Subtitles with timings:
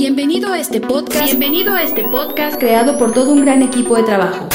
[0.00, 1.24] Bienvenido a este podcast.
[1.24, 4.48] Bienvenido a este podcast creado por todo un gran equipo de trabajo.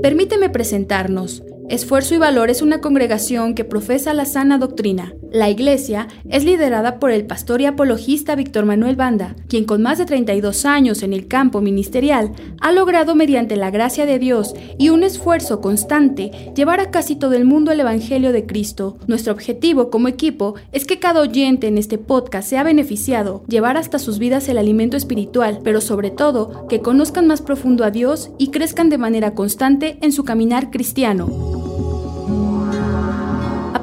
[0.00, 1.42] Permíteme presentarnos.
[1.68, 5.12] Esfuerzo y Valor es una congregación que profesa la sana doctrina.
[5.34, 9.98] La iglesia es liderada por el pastor y apologista Víctor Manuel Banda, quien con más
[9.98, 12.30] de 32 años en el campo ministerial
[12.60, 17.32] ha logrado mediante la gracia de Dios y un esfuerzo constante llevar a casi todo
[17.32, 18.96] el mundo el Evangelio de Cristo.
[19.08, 23.98] Nuestro objetivo como equipo es que cada oyente en este podcast sea beneficiado, llevar hasta
[23.98, 28.52] sus vidas el alimento espiritual, pero sobre todo que conozcan más profundo a Dios y
[28.52, 31.63] crezcan de manera constante en su caminar cristiano.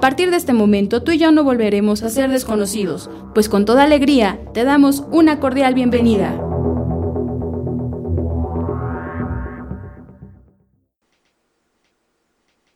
[0.01, 3.65] A partir de este momento tú y yo no volveremos a ser desconocidos, pues con
[3.65, 6.41] toda alegría te damos una cordial bienvenida.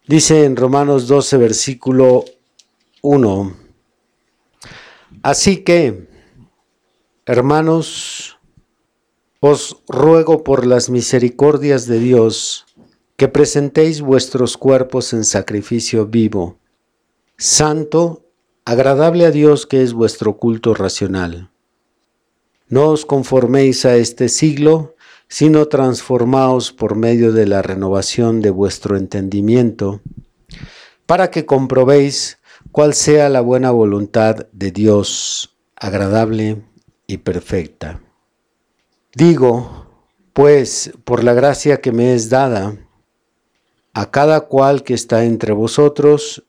[0.07, 2.25] Dice en Romanos 12, versículo
[3.01, 3.57] 1,
[5.23, 6.07] Así que,
[7.25, 8.37] hermanos,
[9.39, 12.67] os ruego por las misericordias de Dios
[13.17, 16.59] que presentéis vuestros cuerpos en sacrificio vivo
[17.37, 18.25] santo,
[18.65, 21.51] agradable a Dios que es vuestro culto racional.
[22.67, 24.95] No os conforméis a este siglo,
[25.27, 30.01] sino transformaos por medio de la renovación de vuestro entendimiento,
[31.05, 32.39] para que comprobéis
[32.71, 36.63] cuál sea la buena voluntad de Dios, agradable
[37.07, 38.01] y perfecta.
[39.13, 39.87] Digo,
[40.33, 42.77] pues, por la gracia que me es dada,
[43.93, 46.43] a cada cual que está entre vosotros,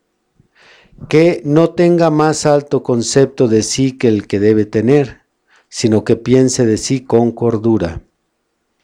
[1.09, 5.21] que no tenga más alto concepto de sí que el que debe tener,
[5.69, 8.01] sino que piense de sí con cordura,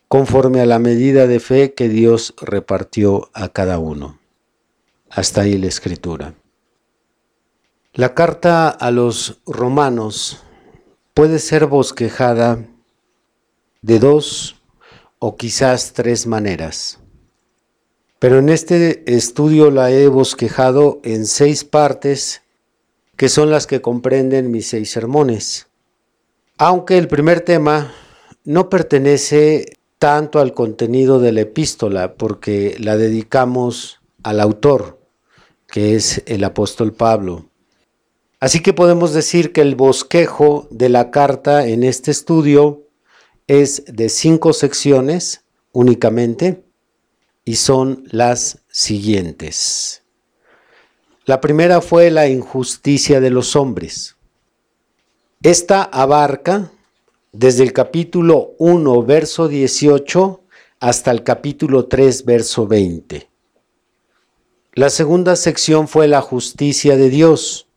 [0.07, 4.19] conforme a la medida de fe que Dios repartió a cada uno.
[5.09, 6.35] Hasta ahí la escritura.
[7.93, 10.43] La carta a los romanos
[11.13, 12.65] puede ser bosquejada
[13.81, 14.55] de dos
[15.19, 17.02] o quizás tres maneras.
[18.23, 22.41] Pero en este estudio la he bosquejado en seis partes,
[23.17, 25.67] que son las que comprenden mis seis sermones.
[26.57, 27.93] Aunque el primer tema
[28.45, 35.01] no pertenece tanto al contenido de la epístola, porque la dedicamos al autor,
[35.67, 37.49] que es el apóstol Pablo.
[38.39, 42.87] Así que podemos decir que el bosquejo de la carta en este estudio
[43.47, 46.62] es de cinco secciones únicamente
[47.45, 50.03] y son las siguientes.
[51.25, 54.15] La primera fue la injusticia de los hombres.
[55.41, 56.71] Esta abarca
[57.31, 60.41] desde el capítulo 1, verso 18,
[60.79, 63.29] hasta el capítulo 3, verso 20.
[64.73, 67.67] La segunda sección fue la justicia de Dios.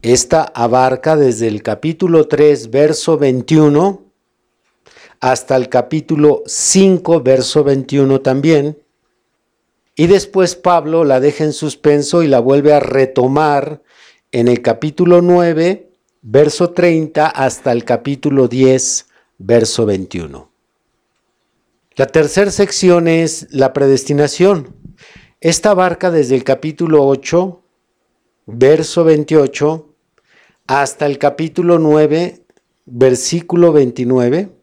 [0.00, 4.01] Esta abarca desde el capítulo 3, verso 21,
[5.22, 8.76] hasta el capítulo 5, verso 21 también.
[9.94, 13.82] Y después Pablo la deja en suspenso y la vuelve a retomar
[14.32, 15.88] en el capítulo 9,
[16.22, 19.06] verso 30, hasta el capítulo 10,
[19.38, 20.50] verso 21.
[21.94, 24.74] La tercera sección es la predestinación.
[25.40, 27.62] Esta abarca desde el capítulo 8,
[28.46, 29.88] verso 28,
[30.66, 32.42] hasta el capítulo 9,
[32.86, 34.61] versículo 29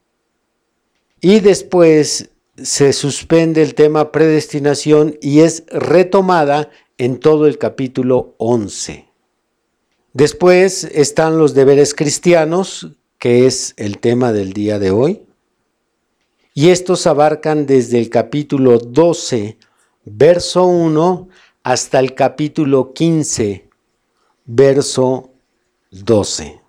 [1.21, 9.07] y después se suspende el tema predestinación y es retomada en todo el capítulo 11.
[10.13, 15.21] Después están los deberes cristianos, que es el tema del día de hoy.
[16.53, 19.57] Y estos abarcan desde el capítulo 12,
[20.05, 21.29] verso 1,
[21.63, 23.69] hasta el capítulo 15,
[24.45, 25.29] verso
[25.91, 26.59] 12.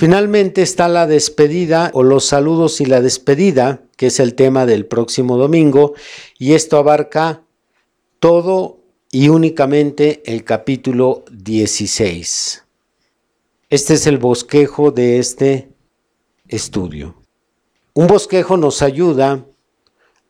[0.00, 4.86] Finalmente está la despedida o los saludos y la despedida, que es el tema del
[4.86, 5.92] próximo domingo,
[6.38, 7.42] y esto abarca
[8.18, 8.78] todo
[9.12, 12.64] y únicamente el capítulo 16.
[13.68, 15.68] Este es el bosquejo de este
[16.48, 17.16] estudio.
[17.92, 19.44] Un bosquejo nos ayuda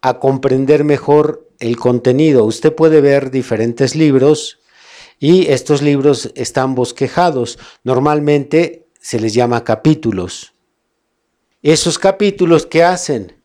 [0.01, 2.45] a comprender mejor el contenido.
[2.45, 4.59] Usted puede ver diferentes libros
[5.21, 7.57] y estos libros están bosquejados.
[7.85, 10.53] Normalmente se les llama capítulos.
[11.63, 13.43] Esos capítulos que hacen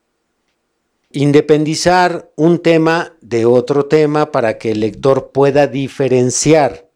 [1.12, 6.90] independizar un tema de otro tema para que el lector pueda diferenciar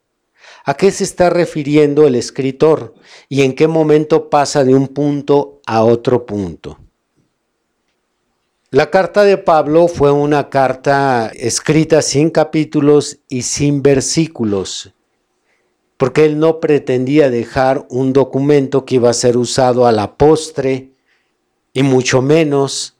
[0.65, 2.93] a qué se está refiriendo el escritor
[3.29, 6.77] y en qué momento pasa de un punto a otro punto.
[8.71, 14.93] La carta de Pablo fue una carta escrita sin capítulos y sin versículos
[15.99, 20.91] porque él no pretendía dejar un documento que iba a ser usado a la postre
[21.73, 22.95] y mucho menos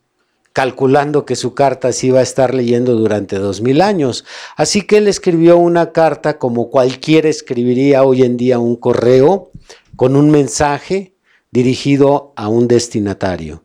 [0.51, 4.25] calculando que su carta se iba a estar leyendo durante dos mil años.
[4.57, 9.50] Así que él escribió una carta como cualquiera escribiría hoy en día un correo
[9.96, 11.13] con un mensaje
[11.51, 13.63] dirigido a un destinatario.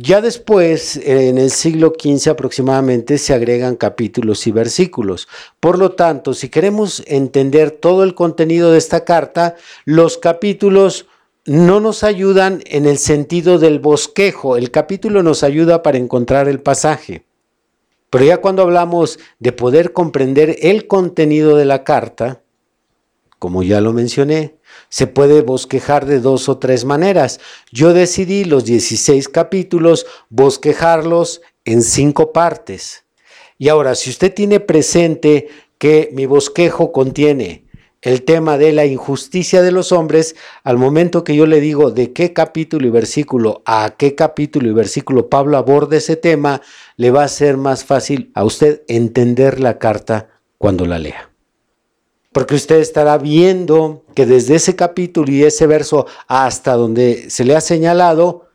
[0.00, 5.26] Ya después, en el siglo XV aproximadamente, se agregan capítulos y versículos.
[5.58, 11.06] Por lo tanto, si queremos entender todo el contenido de esta carta, los capítulos
[11.46, 14.56] no nos ayudan en el sentido del bosquejo.
[14.56, 17.24] El capítulo nos ayuda para encontrar el pasaje.
[18.08, 22.40] Pero ya cuando hablamos de poder comprender el contenido de la carta,
[23.40, 24.57] como ya lo mencioné,
[24.88, 27.40] se puede bosquejar de dos o tres maneras.
[27.72, 33.04] Yo decidí los 16 capítulos bosquejarlos en cinco partes.
[33.58, 35.48] Y ahora, si usted tiene presente
[35.78, 37.64] que mi bosquejo contiene
[38.00, 42.12] el tema de la injusticia de los hombres, al momento que yo le digo de
[42.12, 46.62] qué capítulo y versículo a qué capítulo y versículo Pablo aborda ese tema,
[46.96, 51.27] le va a ser más fácil a usted entender la carta cuando la lea.
[52.38, 57.56] Porque usted estará viendo que desde ese capítulo y ese verso hasta donde se le
[57.56, 58.46] ha señalado,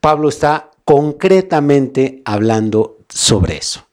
[0.00, 3.84] Pablo está concretamente hablando sobre eso.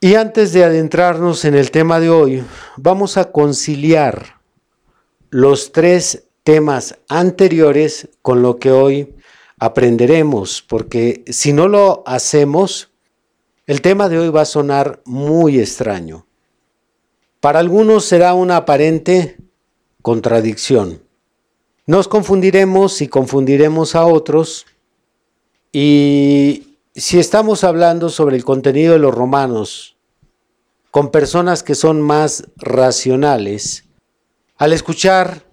[0.00, 2.44] Y antes de adentrarnos en el tema de hoy,
[2.76, 4.36] vamos a conciliar
[5.30, 9.16] los tres temas anteriores con lo que hoy
[9.58, 12.92] aprenderemos, porque si no lo hacemos,
[13.66, 16.28] el tema de hoy va a sonar muy extraño.
[17.40, 19.38] Para algunos será una aparente
[20.02, 21.02] contradicción.
[21.86, 24.66] Nos confundiremos y confundiremos a otros
[25.72, 29.96] y si estamos hablando sobre el contenido de los romanos
[30.90, 33.84] con personas que son más racionales,
[34.58, 35.46] al escuchar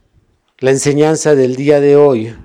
[0.59, 2.35] la enseñanza del día de hoy,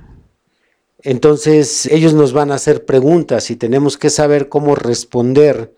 [1.02, 5.74] entonces ellos nos van a hacer preguntas y tenemos que saber cómo responder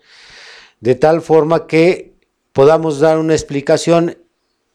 [0.81, 2.14] de tal forma que
[2.55, 4.17] podamos dar una explicación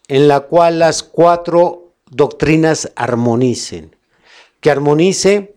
[0.06, 3.96] en la cual las cuatro doctrinas armonicen,
[4.60, 5.56] que armonice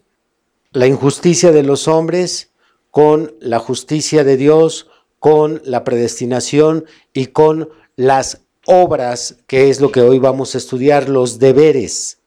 [0.71, 2.53] la injusticia de los hombres,
[2.91, 4.87] con la justicia de Dios,
[5.19, 11.09] con la predestinación y con las obras, que es lo que hoy vamos a estudiar,
[11.09, 12.19] los deberes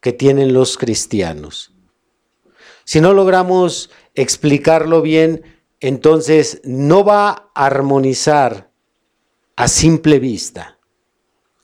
[0.00, 1.74] que tienen los cristianos.
[2.84, 5.42] Si no logramos explicarlo bien,
[5.80, 8.71] entonces no va a armonizar
[9.56, 10.78] a simple vista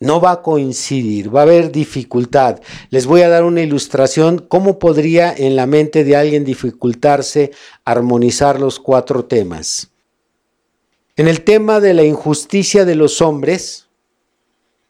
[0.01, 2.61] no va a coincidir, va a haber dificultad.
[2.91, 7.51] Les voy a dar una ilustración, cómo podría en la mente de alguien dificultarse
[7.85, 9.91] armonizar los cuatro temas.
[11.17, 13.89] En el tema de la injusticia de los hombres,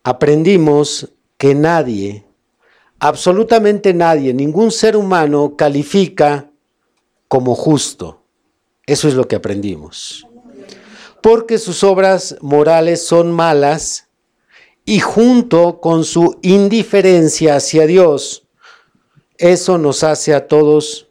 [0.03, 2.27] aprendimos que nadie,
[2.99, 6.50] absolutamente nadie, ningún ser humano califica
[7.29, 8.23] como justo.
[8.85, 10.28] Eso es lo que aprendimos.
[11.23, 14.09] Porque sus obras morales son malas
[14.85, 18.47] y junto con su indiferencia hacia Dios,
[19.37, 21.09] eso nos hace a todos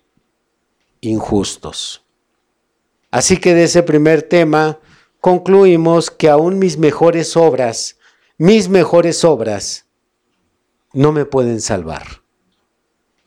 [1.02, 2.04] injustos.
[3.12, 4.80] Así que de ese primer tema
[5.22, 7.98] concluimos que aún mis mejores obras,
[8.38, 9.86] mis mejores obras,
[10.94, 12.24] no me pueden salvar.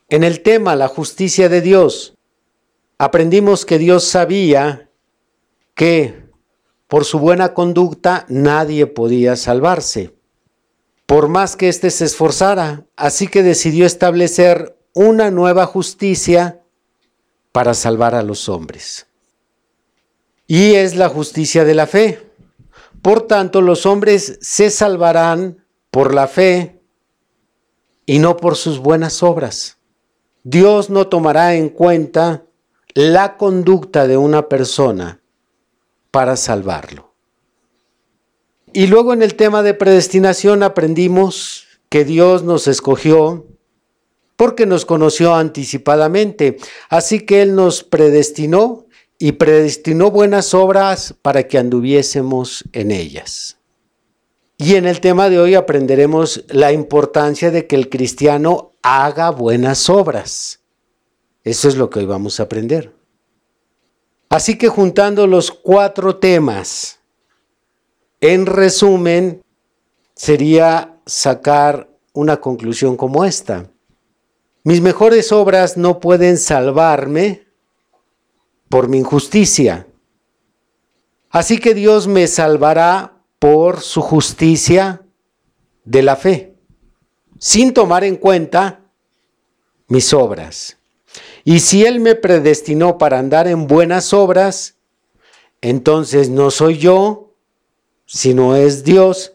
[0.08, 2.14] En el tema la justicia de Dios,
[2.98, 4.90] aprendimos que Dios sabía
[5.74, 6.29] que
[6.90, 10.12] por su buena conducta nadie podía salvarse
[11.10, 12.86] por más que éste se esforzara.
[12.94, 16.62] Así que decidió establecer una nueva justicia
[17.50, 19.08] para salvar a los hombres.
[20.46, 22.30] Y es la justicia de la fe.
[23.02, 26.80] Por tanto, los hombres se salvarán por la fe
[28.06, 29.78] y no por sus buenas obras.
[30.44, 32.44] Dios no tomará en cuenta
[32.94, 35.19] la conducta de una persona
[36.10, 37.14] para salvarlo.
[38.72, 43.46] Y luego en el tema de predestinación aprendimos que Dios nos escogió
[44.36, 46.56] porque nos conoció anticipadamente.
[46.88, 48.86] Así que Él nos predestinó
[49.18, 53.58] y predestinó buenas obras para que anduviésemos en ellas.
[54.56, 59.90] Y en el tema de hoy aprenderemos la importancia de que el cristiano haga buenas
[59.90, 60.60] obras.
[61.44, 62.94] Eso es lo que hoy vamos a aprender.
[64.30, 67.00] Así que juntando los cuatro temas,
[68.20, 69.42] en resumen,
[70.14, 73.68] sería sacar una conclusión como esta.
[74.62, 77.48] Mis mejores obras no pueden salvarme
[78.68, 79.88] por mi injusticia.
[81.30, 85.02] Así que Dios me salvará por su justicia
[85.84, 86.54] de la fe,
[87.40, 88.80] sin tomar en cuenta
[89.88, 90.79] mis obras.
[91.50, 94.76] Y si Él me predestinó para andar en buenas obras,
[95.60, 97.34] entonces no soy yo,
[98.06, 99.32] sino es Dios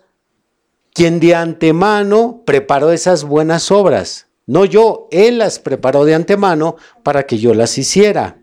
[0.94, 4.28] quien de antemano preparó esas buenas obras.
[4.46, 8.40] No yo, Él las preparó de antemano para que yo las hiciera.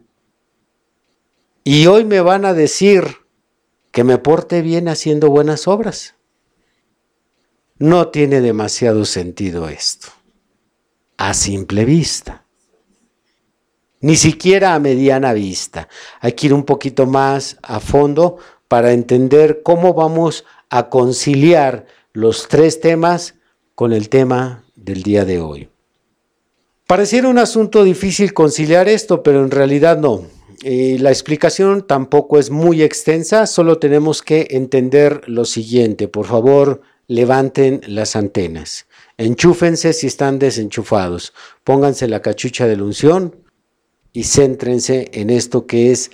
[1.64, 3.04] Y hoy me van a decir
[3.90, 6.14] que me porte bien haciendo buenas obras.
[7.78, 10.08] No tiene demasiado sentido esto,
[11.16, 12.41] a simple vista.
[14.02, 15.88] Ni siquiera a mediana vista.
[16.20, 22.48] Hay que ir un poquito más a fondo para entender cómo vamos a conciliar los
[22.48, 23.36] tres temas
[23.76, 25.68] con el tema del día de hoy.
[26.86, 30.24] Pareciera un asunto difícil conciliar esto, pero en realidad no.
[30.64, 36.08] Eh, la explicación tampoco es muy extensa, solo tenemos que entender lo siguiente.
[36.08, 38.86] Por favor, levanten las antenas.
[39.16, 41.32] Enchúfense si están desenchufados.
[41.62, 43.41] Pónganse la cachucha de la unción
[44.12, 46.10] y céntrense en esto que es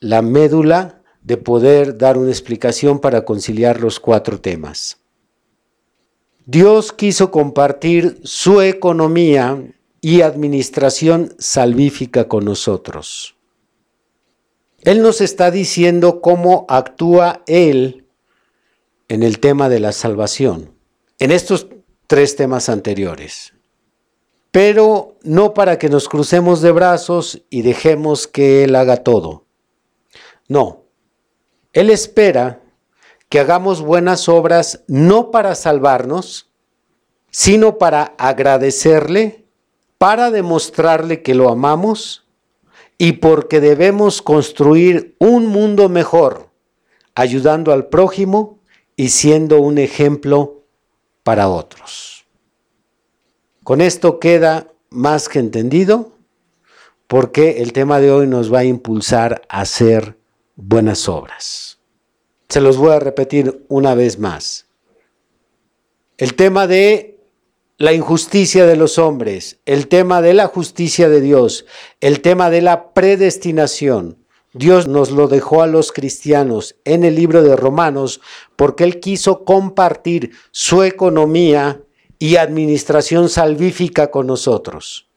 [0.00, 4.98] la médula de poder dar una explicación para conciliar los cuatro temas.
[6.44, 9.60] Dios quiso compartir su economía
[10.00, 13.36] y administración salvífica con nosotros.
[14.82, 18.06] Él nos está diciendo cómo actúa Él
[19.08, 20.70] en el tema de la salvación,
[21.18, 21.66] en estos
[22.06, 23.55] tres temas anteriores.
[24.56, 29.44] Pero no para que nos crucemos de brazos y dejemos que Él haga todo.
[30.48, 30.84] No,
[31.74, 32.62] Él espera
[33.28, 36.50] que hagamos buenas obras no para salvarnos,
[37.30, 39.44] sino para agradecerle,
[39.98, 42.26] para demostrarle que lo amamos
[42.96, 46.48] y porque debemos construir un mundo mejor,
[47.14, 48.60] ayudando al prójimo
[48.96, 50.62] y siendo un ejemplo
[51.24, 52.15] para otros.
[53.66, 56.12] Con esto queda más que entendido
[57.08, 60.16] porque el tema de hoy nos va a impulsar a hacer
[60.54, 61.80] buenas obras.
[62.48, 64.66] Se los voy a repetir una vez más.
[66.16, 67.18] El tema de
[67.76, 71.66] la injusticia de los hombres, el tema de la justicia de Dios,
[72.00, 74.24] el tema de la predestinación.
[74.52, 78.20] Dios nos lo dejó a los cristianos en el libro de Romanos
[78.54, 81.82] porque Él quiso compartir su economía
[82.18, 85.08] y administración salvífica con nosotros.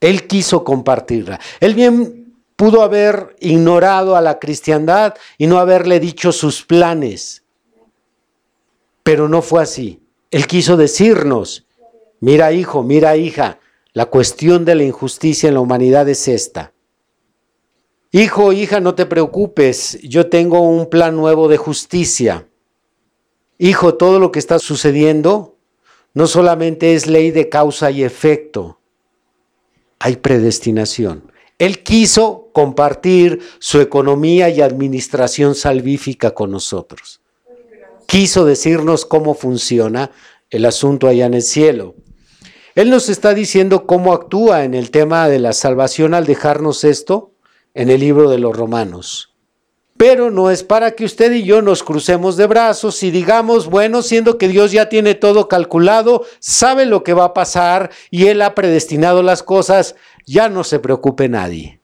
[0.00, 1.40] Él quiso compartirla.
[1.60, 7.44] Él bien pudo haber ignorado a la cristiandad y no haberle dicho sus planes.
[9.02, 10.02] Pero no fue así.
[10.30, 11.66] Él quiso decirnos,
[12.20, 13.58] mira hijo, mira hija,
[13.92, 16.72] la cuestión de la injusticia en la humanidad es esta.
[18.12, 22.48] Hijo, hija, no te preocupes, yo tengo un plan nuevo de justicia.
[23.56, 25.49] Hijo, todo lo que está sucediendo
[26.14, 28.80] no solamente es ley de causa y efecto,
[29.98, 31.30] hay predestinación.
[31.58, 37.20] Él quiso compartir su economía y administración salvífica con nosotros.
[38.06, 40.10] Quiso decirnos cómo funciona
[40.48, 41.94] el asunto allá en el cielo.
[42.74, 47.34] Él nos está diciendo cómo actúa en el tema de la salvación al dejarnos esto
[47.74, 49.29] en el libro de los romanos.
[50.00, 54.00] Pero no es para que usted y yo nos crucemos de brazos y digamos, bueno,
[54.00, 58.40] siendo que Dios ya tiene todo calculado, sabe lo que va a pasar y Él
[58.40, 61.82] ha predestinado las cosas, ya no se preocupe nadie.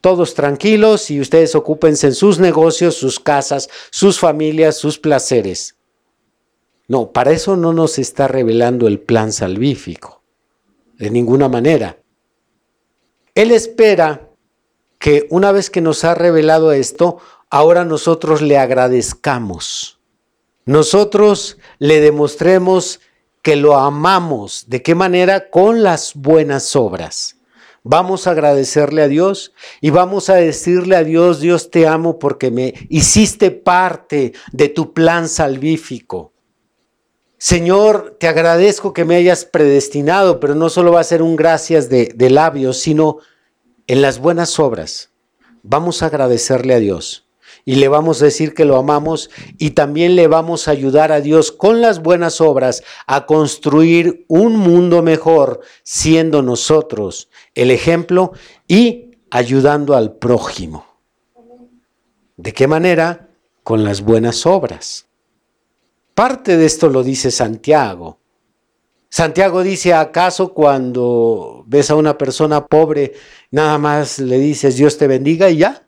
[0.00, 5.76] Todos tranquilos y ustedes ocúpense en sus negocios, sus casas, sus familias, sus placeres.
[6.88, 10.24] No, para eso no nos está revelando el plan salvífico,
[10.94, 11.98] de ninguna manera.
[13.36, 14.28] Él espera
[14.98, 17.18] que una vez que nos ha revelado esto,
[17.54, 20.00] ahora nosotros le agradezcamos.
[20.64, 22.98] Nosotros le demostremos
[23.42, 24.64] que lo amamos.
[24.66, 25.50] ¿De qué manera?
[25.50, 27.36] Con las buenas obras.
[27.84, 32.50] Vamos a agradecerle a Dios y vamos a decirle a Dios, Dios te amo porque
[32.50, 36.32] me hiciste parte de tu plan salvífico.
[37.38, 41.88] Señor, te agradezco que me hayas predestinado, pero no solo va a ser un gracias
[41.88, 43.18] de, de labios, sino
[43.86, 45.10] en las buenas obras.
[45.62, 47.23] Vamos a agradecerle a Dios
[47.64, 51.20] y le vamos a decir que lo amamos y también le vamos a ayudar a
[51.20, 58.32] Dios con las buenas obras a construir un mundo mejor, siendo nosotros el ejemplo
[58.68, 60.86] y ayudando al prójimo.
[62.36, 63.28] ¿De qué manera?
[63.62, 65.06] Con las buenas obras.
[66.14, 68.18] Parte de esto lo dice Santiago.
[69.08, 73.14] Santiago dice, ¿acaso cuando ves a una persona pobre,
[73.52, 75.86] nada más le dices Dios te bendiga y ya?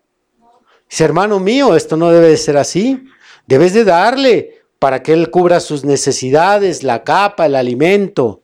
[0.89, 3.05] Dice, hermano mío, esto no debe de ser así.
[3.47, 8.43] Debes de darle para que Él cubra sus necesidades, la capa, el alimento.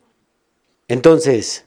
[0.89, 1.67] Entonces,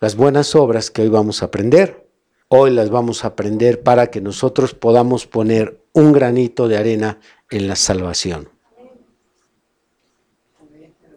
[0.00, 2.06] las buenas obras que hoy vamos a aprender,
[2.48, 7.18] hoy las vamos a aprender para que nosotros podamos poner un granito de arena
[7.50, 8.50] en la salvación.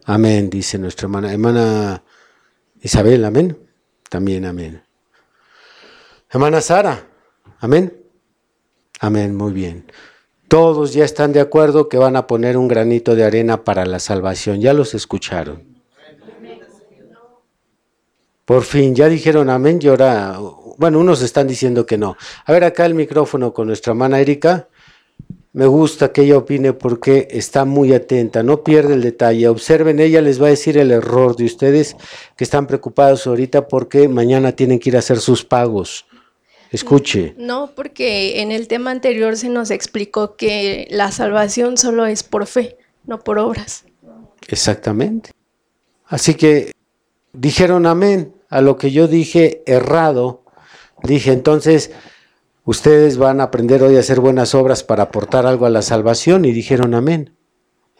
[0.04, 1.30] Amén, dice nuestra hermana.
[1.32, 2.02] Hermana
[2.80, 3.58] Isabel, amén.
[4.08, 4.82] También amén.
[6.30, 7.06] Hermana Sara,
[7.60, 8.07] amén.
[9.00, 9.84] Amén, muy bien.
[10.48, 13.98] Todos ya están de acuerdo que van a poner un granito de arena para la
[13.98, 14.60] salvación.
[14.60, 15.78] Ya los escucharon.
[18.48, 20.38] Por fin, ya dijeron amén y ahora,
[20.78, 22.16] bueno, unos están diciendo que no.
[22.46, 24.68] A ver acá el micrófono con nuestra hermana Erika.
[25.52, 29.48] Me gusta que ella opine porque está muy atenta, no pierde el detalle.
[29.48, 31.94] Observen, ella les va a decir el error de ustedes
[32.36, 36.06] que están preocupados ahorita porque mañana tienen que ir a hacer sus pagos.
[36.70, 37.34] Escuche.
[37.38, 42.46] No, porque en el tema anterior se nos explicó que la salvación solo es por
[42.46, 43.84] fe, no por obras.
[44.48, 45.30] Exactamente.
[46.06, 46.72] Así que
[47.32, 50.42] dijeron amén a lo que yo dije errado.
[51.02, 51.90] Dije, entonces,
[52.64, 56.44] ustedes van a aprender hoy a hacer buenas obras para aportar algo a la salvación
[56.44, 57.34] y dijeron amén.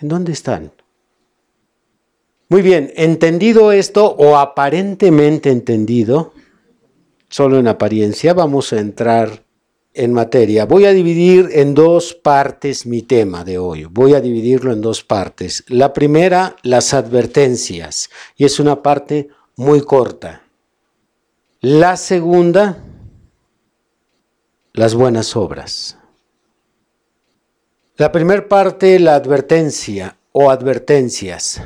[0.00, 0.72] ¿En dónde están?
[2.50, 6.32] Muy bien, entendido esto o aparentemente entendido,
[7.28, 9.44] solo en apariencia, vamos a entrar
[9.94, 10.64] en materia.
[10.64, 13.84] Voy a dividir en dos partes mi tema de hoy.
[13.84, 15.64] Voy a dividirlo en dos partes.
[15.68, 20.42] La primera, las advertencias, y es una parte muy corta.
[21.60, 22.84] La segunda,
[24.72, 25.98] las buenas obras.
[27.96, 31.60] La primera parte, la advertencia o advertencias.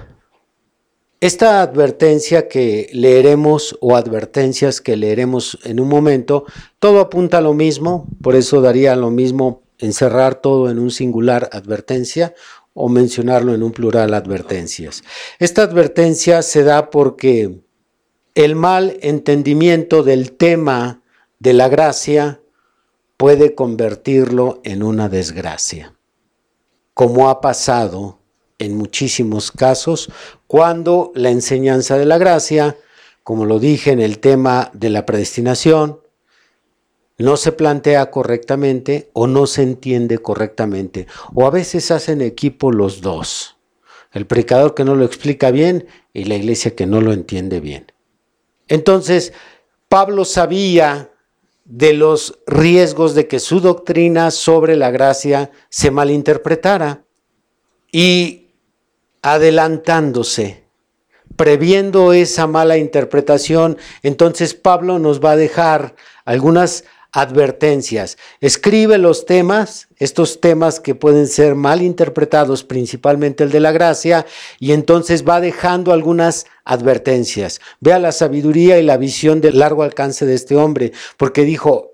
[1.23, 6.47] Esta advertencia que leeremos o advertencias que leeremos en un momento,
[6.81, 11.49] todo apunta a lo mismo, por eso daría lo mismo encerrar todo en un singular
[11.53, 12.35] advertencia
[12.75, 15.05] o mencionarlo en un plural advertencias.
[15.39, 17.61] Esta advertencia se da porque
[18.35, 21.03] el mal entendimiento del tema
[21.39, 22.41] de la gracia
[23.17, 25.95] puede convertirlo en una desgracia,
[26.95, 28.22] como ha pasado
[28.63, 30.11] en muchísimos casos
[30.47, 32.77] cuando la enseñanza de la gracia,
[33.25, 36.01] como lo dije en el tema de la predestinación,
[37.19, 43.01] no se plantea correctamente o no se entiende correctamente, o a veces hacen equipo los
[43.01, 43.57] dos,
[44.13, 47.93] el predicador que no lo explica bien y la iglesia que no lo entiende bien.
[48.69, 49.33] Entonces,
[49.89, 51.11] Pablo sabía
[51.65, 57.05] de los riesgos de que su doctrina sobre la gracia se malinterpretara
[57.93, 58.42] y
[59.23, 60.65] adelantándose,
[61.37, 68.17] previendo esa mala interpretación, entonces Pablo nos va a dejar algunas advertencias.
[68.41, 74.27] Escribe los temas, estos temas que pueden ser mal interpretados, principalmente el de la gracia,
[74.59, 77.61] y entonces va dejando algunas advertencias.
[77.81, 81.93] Vea la sabiduría y la visión de largo alcance de este hombre, porque dijo,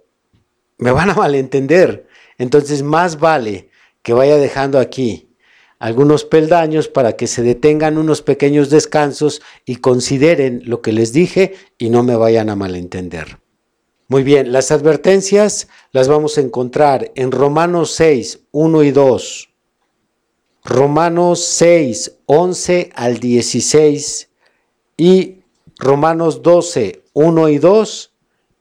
[0.79, 2.07] me van a malentender.
[2.38, 3.71] Entonces más vale
[4.03, 5.28] que vaya dejando aquí
[5.79, 11.55] algunos peldaños para que se detengan unos pequeños descansos y consideren lo que les dije
[11.79, 13.38] y no me vayan a malentender.
[14.09, 19.49] Muy bien, las advertencias las vamos a encontrar en Romanos 6, 1 y 2.
[20.64, 24.29] Romanos 6, 11 al 16
[24.97, 25.43] y
[25.79, 28.12] Romanos 12, 1 y 2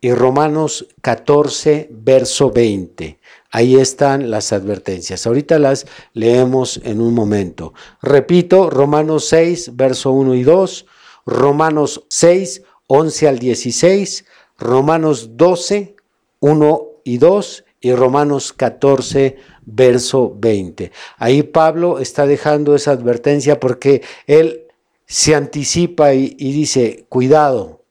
[0.01, 3.16] y Romanos 14, verso 20.
[3.51, 5.25] Ahí están las advertencias.
[5.25, 7.73] Ahorita las leemos en un momento.
[8.01, 10.86] Repito, Romanos 6, verso 1 y 2,
[11.25, 14.25] Romanos 6, 11 al 16,
[14.57, 15.95] Romanos 12,
[16.39, 20.91] 1 y 2 y Romanos 14, verso 20.
[21.17, 24.63] Ahí Pablo está dejando esa advertencia porque él
[25.05, 27.81] se anticipa y, y dice, cuidado,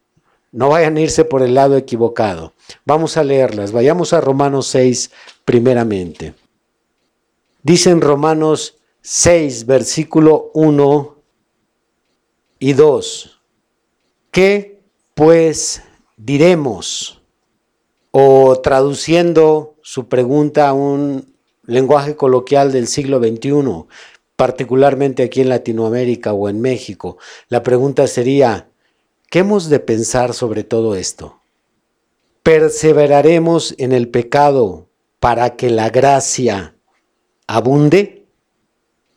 [0.53, 2.55] no vayan a irse por el lado equivocado.
[2.85, 3.73] Vamos a leerlas.
[3.73, 5.11] Vayamos a Romanos 6
[5.47, 6.35] primeramente.
[7.63, 11.17] Dice en Romanos 6, versículo 1
[12.59, 13.41] y 2.
[14.31, 14.83] ¿Qué
[15.15, 15.83] pues
[16.17, 17.23] diremos?
[18.11, 21.33] O traduciendo su pregunta a un
[21.65, 23.87] lenguaje coloquial del siglo XXI,
[24.35, 28.69] particularmente aquí en Latinoamérica o en México, la pregunta sería,
[29.31, 31.41] ¿qué hemos de pensar sobre todo esto?
[32.43, 34.86] ¿Perseveraremos en el pecado
[35.27, 36.77] para que la gracia
[37.49, 38.29] abunde?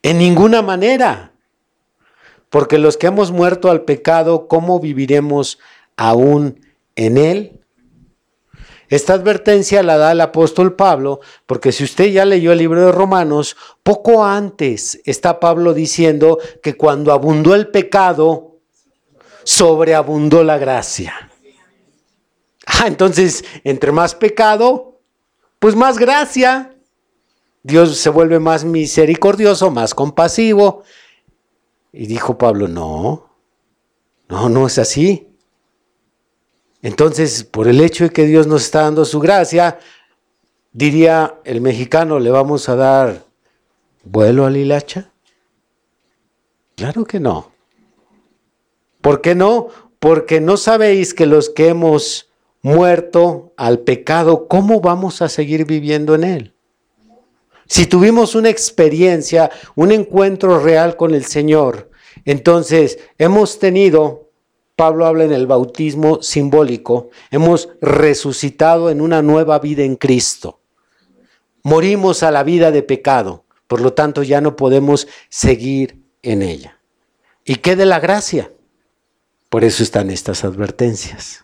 [0.01, 1.33] En ninguna manera.
[2.49, 5.59] Porque los que hemos muerto al pecado, ¿cómo viviremos
[5.97, 7.59] aún en él?
[8.87, 12.91] Esta advertencia la da el apóstol Pablo, porque si usted ya leyó el libro de
[12.91, 18.57] Romanos, poco antes está Pablo diciendo que cuando abundó el pecado,
[19.43, 21.29] sobreabundó la gracia.
[22.65, 24.88] Ah, entonces, entre más pecado,
[25.59, 26.75] pues más gracia.
[27.63, 30.83] Dios se vuelve más misericordioso, más compasivo.
[31.91, 33.29] Y dijo Pablo, no,
[34.29, 35.27] no, no es así.
[36.81, 39.79] Entonces, por el hecho de que Dios nos está dando su gracia,
[40.71, 43.25] diría el mexicano, ¿le vamos a dar
[44.03, 45.11] vuelo al hilacha?
[46.75, 47.51] Claro que no.
[49.01, 49.67] ¿Por qué no?
[49.99, 52.28] Porque no sabéis que los que hemos
[52.61, 56.53] muerto al pecado, ¿cómo vamos a seguir viviendo en él?
[57.67, 61.89] Si tuvimos una experiencia, un encuentro real con el Señor,
[62.25, 64.29] entonces hemos tenido
[64.79, 70.61] Pablo habla en el bautismo simbólico, hemos resucitado en una nueva vida en Cristo.
[71.63, 76.79] Morimos a la vida de pecado, por lo tanto ya no podemos seguir en ella.
[77.43, 78.53] ¿Y qué de la gracia?
[79.49, 81.43] Por eso están estas advertencias.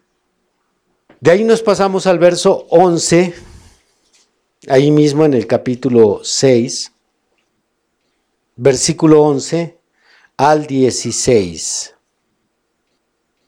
[1.21, 3.33] De ahí nos pasamos al verso 11,
[4.67, 6.91] ahí mismo en el capítulo 6,
[8.57, 9.77] versículo 11
[10.37, 11.95] al 16.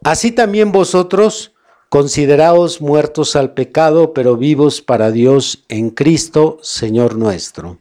[0.04, 1.54] Así también vosotros
[1.90, 7.80] consideraos muertos al pecado, pero vivos para Dios en Cristo, Señor nuestro.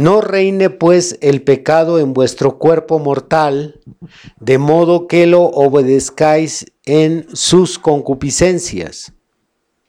[0.00, 3.80] No reine pues el pecado en vuestro cuerpo mortal,
[4.38, 9.12] de modo que lo obedezcáis en sus concupiscencias.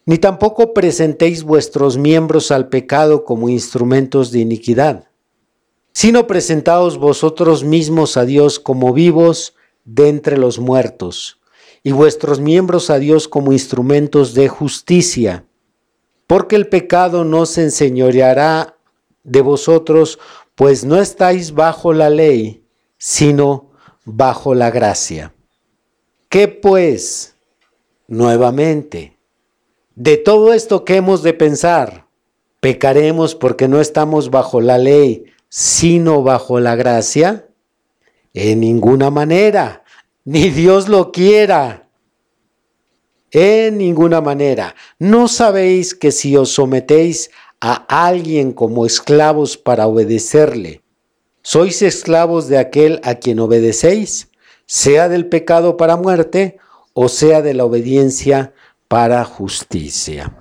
[0.08, 5.10] Ni tampoco presentéis vuestros miembros al pecado como instrumentos de iniquidad,
[5.94, 9.54] sino presentaos vosotros mismos a Dios como vivos
[9.86, 11.40] de entre los muertos
[11.84, 15.46] y vuestros miembros a Dios como instrumentos de justicia,
[16.26, 18.79] porque el pecado no se enseñoreará
[19.30, 20.20] de vosotros,
[20.56, 22.64] pues no estáis bajo la ley,
[22.98, 23.72] sino
[24.06, 25.34] bajo la gracia.
[26.28, 27.36] ¿Qué pues?
[28.08, 29.18] Nuevamente,
[29.96, 32.08] de todo esto que hemos de pensar,
[32.60, 37.48] ¿pecaremos porque no estamos bajo la ley, sino bajo la gracia?
[38.34, 39.84] En ninguna manera
[40.30, 41.90] ni Dios lo quiera.
[43.32, 44.76] En ninguna manera.
[45.00, 50.82] ¿No sabéis que si os sometéis a alguien como esclavos para obedecerle,
[51.42, 54.30] sois esclavos de aquel a quien obedecéis,
[54.66, 56.58] sea del pecado para muerte
[56.94, 58.54] o sea de la obediencia
[58.88, 60.34] para justicia?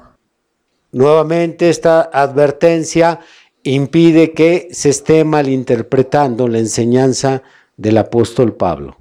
[0.93, 3.21] Nuevamente esta advertencia
[3.63, 7.43] impide que se esté malinterpretando la enseñanza
[7.77, 8.97] del apóstol Pablo.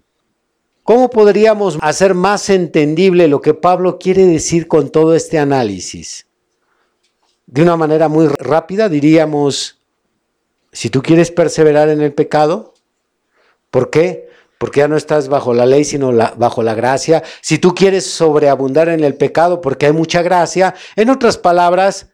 [0.83, 6.26] ¿Cómo podríamos hacer más entendible lo que Pablo quiere decir con todo este análisis?
[7.47, 9.79] De una manera muy rápida diríamos,
[10.73, 12.73] si tú quieres perseverar en el pecado,
[13.71, 14.27] ¿por qué?
[14.57, 17.23] Porque ya no estás bajo la ley, sino bajo la gracia.
[17.41, 22.09] Si tú quieres sobreabundar en el pecado porque hay mucha gracia, en otras palabras,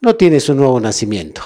[0.00, 1.42] no tienes un nuevo nacimiento.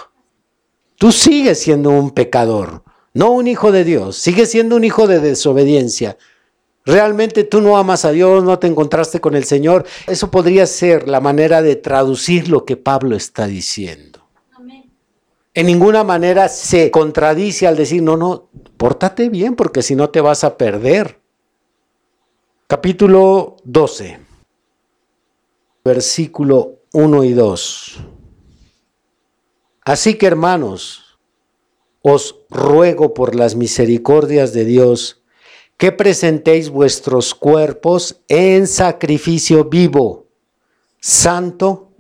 [0.97, 5.19] Tú sigues siendo un pecador, no un hijo de Dios, sigues siendo un hijo de
[5.19, 6.17] desobediencia
[6.85, 9.87] realmente tú no amas a Dios, no te encontraste con el Señor.
[10.07, 14.21] Eso podría ser la manera de traducir lo que Pablo está diciendo.
[15.57, 20.21] En ninguna manera se contradice al decir, no, no, pórtate bien porque si no te
[20.21, 21.21] vas a perder.
[22.67, 24.19] Capítulo 12,
[25.85, 28.01] versículo 1 y 2.
[29.85, 31.19] Así que hermanos,
[32.03, 35.24] os ruego por las misericordias de Dios,
[35.77, 40.27] que presentéis vuestros cuerpos en sacrificio vivo,
[41.01, 41.91] santo,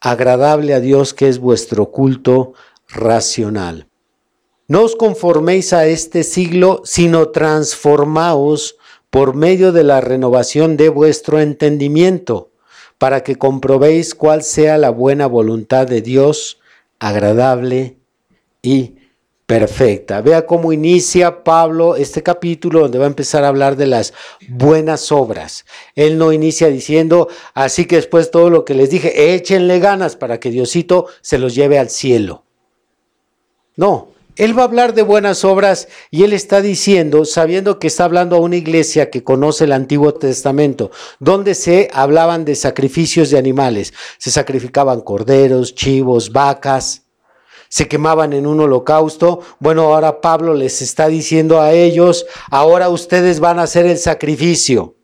[0.00, 2.52] agradable a Dios, que es vuestro culto
[2.88, 3.88] racional.
[4.68, 8.76] No os conforméis a este siglo, sino transformaos
[9.10, 12.50] por medio de la renovación de vuestro entendimiento,
[12.98, 16.58] para que comprobéis cuál sea la buena voluntad de Dios,
[16.98, 17.96] agradable
[18.62, 18.96] y
[19.46, 20.20] perfecta.
[20.20, 24.12] Vea cómo inicia Pablo este capítulo donde va a empezar a hablar de las
[24.48, 25.64] buenas obras.
[25.94, 30.40] Él no inicia diciendo, así que después todo lo que les dije, échenle ganas para
[30.40, 32.42] que Diosito se los lleve al cielo.
[33.76, 38.04] No, él va a hablar de buenas obras y él está diciendo, sabiendo que está
[38.04, 43.38] hablando a una iglesia que conoce el Antiguo Testamento, donde se hablaban de sacrificios de
[43.38, 43.94] animales.
[44.18, 47.05] Se sacrificaban corderos, chivos, vacas
[47.68, 49.40] se quemaban en un holocausto.
[49.58, 54.94] Bueno, ahora Pablo les está diciendo a ellos, ahora ustedes van a hacer el sacrificio.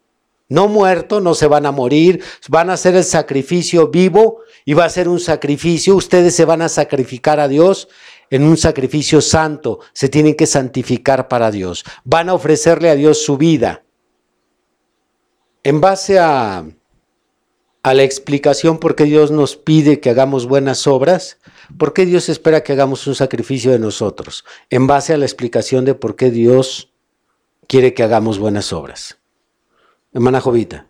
[0.49, 4.85] no muerto, no se van a morir, van a hacer el sacrificio vivo y va
[4.85, 7.89] a ser un sacrificio, ustedes se van a sacrificar a Dios
[8.29, 13.25] en un sacrificio santo, se tienen que santificar para Dios, van a ofrecerle a Dios
[13.25, 13.83] su vida.
[15.63, 16.65] En base a,
[17.83, 21.39] a la explicación por qué Dios nos pide que hagamos buenas obras,
[21.79, 25.85] por qué Dios espera que hagamos un sacrificio de nosotros, en base a la explicación
[25.85, 26.93] de por qué Dios
[27.67, 29.19] quiere que hagamos buenas obras.
[30.13, 30.87] Hermana Jovita.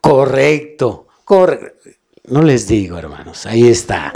[0.00, 1.90] Correcto, correcto.
[2.28, 4.12] No les digo, hermanos, ahí está.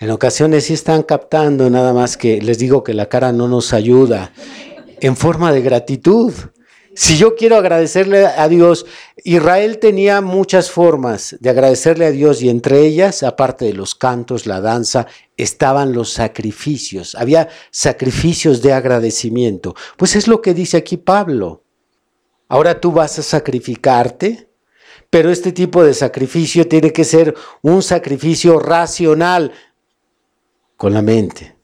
[0.00, 3.72] En ocasiones sí están captando, nada más que les digo que la cara no nos
[3.72, 4.32] ayuda
[5.00, 6.32] en forma de gratitud.
[6.98, 8.84] Si yo quiero agradecerle a Dios,
[9.22, 14.46] Israel tenía muchas formas de agradecerle a Dios y entre ellas, aparte de los cantos,
[14.46, 15.06] la danza,
[15.36, 17.14] estaban los sacrificios.
[17.14, 19.76] Había sacrificios de agradecimiento.
[19.96, 21.62] Pues es lo que dice aquí Pablo.
[22.48, 24.48] Ahora tú vas a sacrificarte,
[25.08, 27.32] pero este tipo de sacrificio tiene que ser
[27.62, 29.52] un sacrificio racional
[30.76, 31.57] con la mente.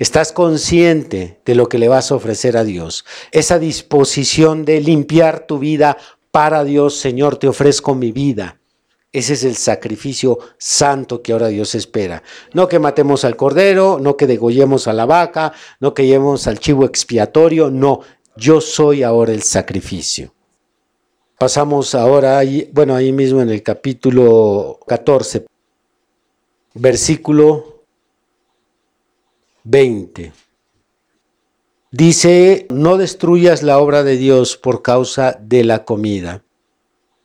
[0.00, 3.04] Estás consciente de lo que le vas a ofrecer a Dios.
[3.32, 5.98] Esa disposición de limpiar tu vida
[6.30, 8.58] para Dios, Señor, te ofrezco mi vida.
[9.12, 12.22] Ese es el sacrificio santo que ahora Dios espera.
[12.54, 16.58] No que matemos al cordero, no que degollemos a la vaca, no que llevemos al
[16.60, 18.00] chivo expiatorio, no,
[18.36, 20.32] yo soy ahora el sacrificio.
[21.38, 25.44] Pasamos ahora, ahí, bueno, ahí mismo en el capítulo 14,
[26.72, 27.79] versículo
[29.64, 30.32] 20.
[31.92, 36.44] Dice, no destruyas la obra de Dios por causa de la comida.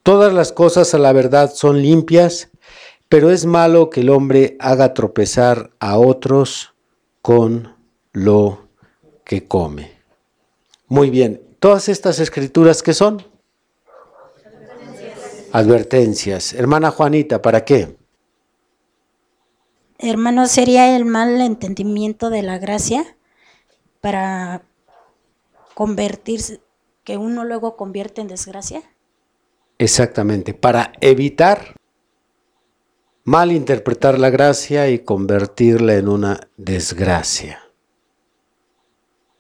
[0.02, 2.50] Todas las cosas a la verdad son limpias,
[3.10, 6.74] pero es malo que el hombre haga tropezar a otros
[7.22, 7.76] con
[8.12, 8.68] lo
[9.24, 9.92] que come.
[10.88, 13.24] Muy bien, todas estas escrituras que son
[14.76, 15.50] advertencias.
[15.52, 16.54] advertencias.
[16.54, 17.96] Hermana Juanita, ¿para qué?
[20.08, 23.18] Hermano, sería el mal entendimiento de la gracia
[24.02, 24.62] para
[25.74, 26.62] convertirse,
[27.04, 28.84] que uno luego convierte en desgracia.
[29.80, 31.76] Exactamente, para evitar
[33.24, 37.64] malinterpretar la gracia y convertirla en una desgracia.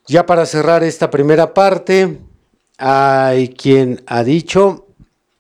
[0.08, 2.22] Ya para cerrar esta primera parte,
[2.80, 4.88] hay quien ha dicho,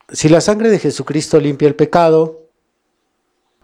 [0.07, 2.44] si la sangre de Jesucristo limpia el pecado,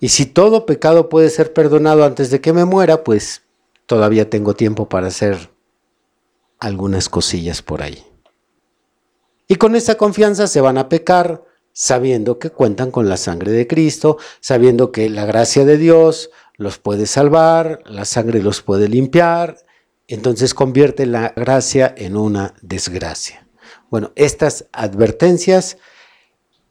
[0.02, 3.44] y si todo pecado puede ser perdonado antes de que me muera, pues
[3.86, 5.52] todavía tengo tiempo para hacer
[6.60, 8.04] algunas cosillas por ahí.
[9.48, 13.68] Y con esa confianza se van a pecar sabiendo que cuentan con la sangre de
[13.68, 19.58] Cristo, sabiendo que la gracia de Dios los puede salvar, la sangre los puede limpiar,
[20.08, 23.48] entonces convierte la gracia en una desgracia.
[23.92, 25.78] Bueno, estas advertencias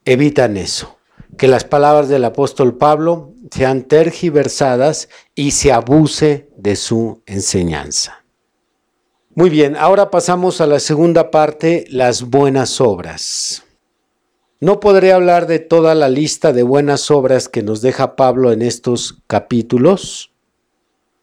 [0.04, 0.98] evitan eso,
[1.40, 8.26] que las palabras del apóstol Pablo sean tergiversadas y se abuse de su enseñanza.
[9.34, 13.64] Muy bien, ahora pasamos a la segunda parte, las buenas obras.
[14.60, 18.60] No podré hablar de toda la lista de buenas obras que nos deja Pablo en
[18.60, 20.34] estos capítulos,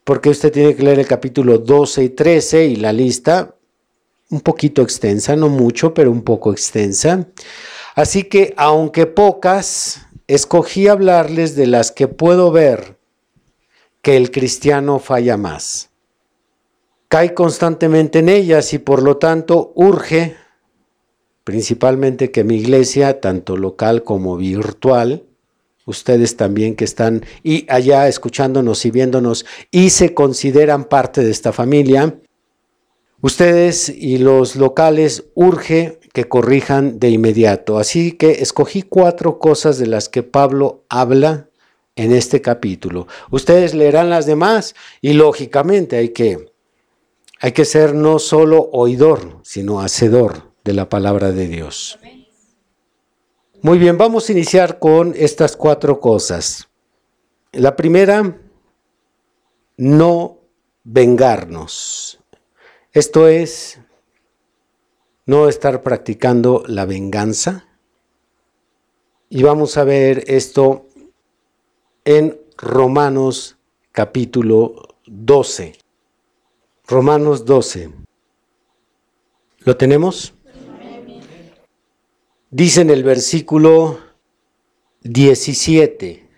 [0.04, 3.54] porque usted tiene que leer el capítulo 12 y 13 y la lista
[4.32, 7.28] un poquito extensa, no mucho, pero un poco extensa.
[7.98, 12.98] Así que, aunque pocas, escogí hablarles de las que puedo ver
[14.02, 15.90] que el cristiano falla más.
[17.08, 20.36] Cae constantemente en ellas y por lo tanto urge
[21.46, 25.24] principalmente que mi iglesia, tanto local como virtual,
[25.86, 27.26] ustedes también que están
[27.70, 32.20] allá escuchándonos y viéndonos y se consideran parte de esta familia.
[33.22, 37.78] Ustedes y los locales urge que corrijan de inmediato.
[37.78, 41.48] Así que escogí cuatro cosas de las que Pablo habla
[41.96, 43.06] en este capítulo.
[43.30, 46.52] Ustedes leerán las demás y lógicamente hay que,
[47.40, 52.00] hay que ser no solo oidor, sino hacedor de la palabra de Dios.
[53.62, 56.68] Muy bien, vamos a iniciar con estas cuatro cosas.
[57.52, 58.42] La primera,
[59.78, 60.40] no
[60.84, 62.20] vengarnos.
[62.92, 63.82] Esto es
[65.28, 67.68] no estar practicando la venganza.
[69.30, 70.88] Y vamos a ver esto
[72.06, 73.58] en Romanos
[73.92, 75.76] capítulo 12.
[76.88, 77.92] Romanos 12.
[79.60, 80.34] ¿Lo tenemos?
[82.50, 84.00] Dice en el versículo
[85.02, 86.30] 17,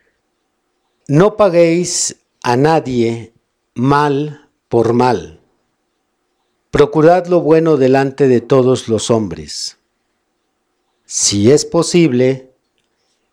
[1.08, 3.34] no paguéis a nadie
[3.75, 5.38] mal por mal.
[6.71, 9.77] Procurad lo bueno delante de todos los hombres.
[11.05, 12.51] si es posible,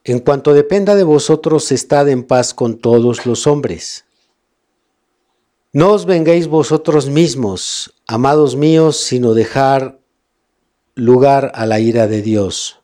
[0.03, 4.07] en cuanto dependa de vosotros, estad en paz con todos los hombres.
[5.75, 10.01] No os vengáis vosotros mismos, amados míos, sino dejar
[10.95, 12.81] lugar a la ira de Dios.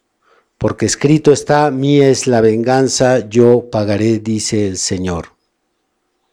[0.58, 5.28] Porque escrito está, mía es la venganza, yo pagaré, dice el Señor.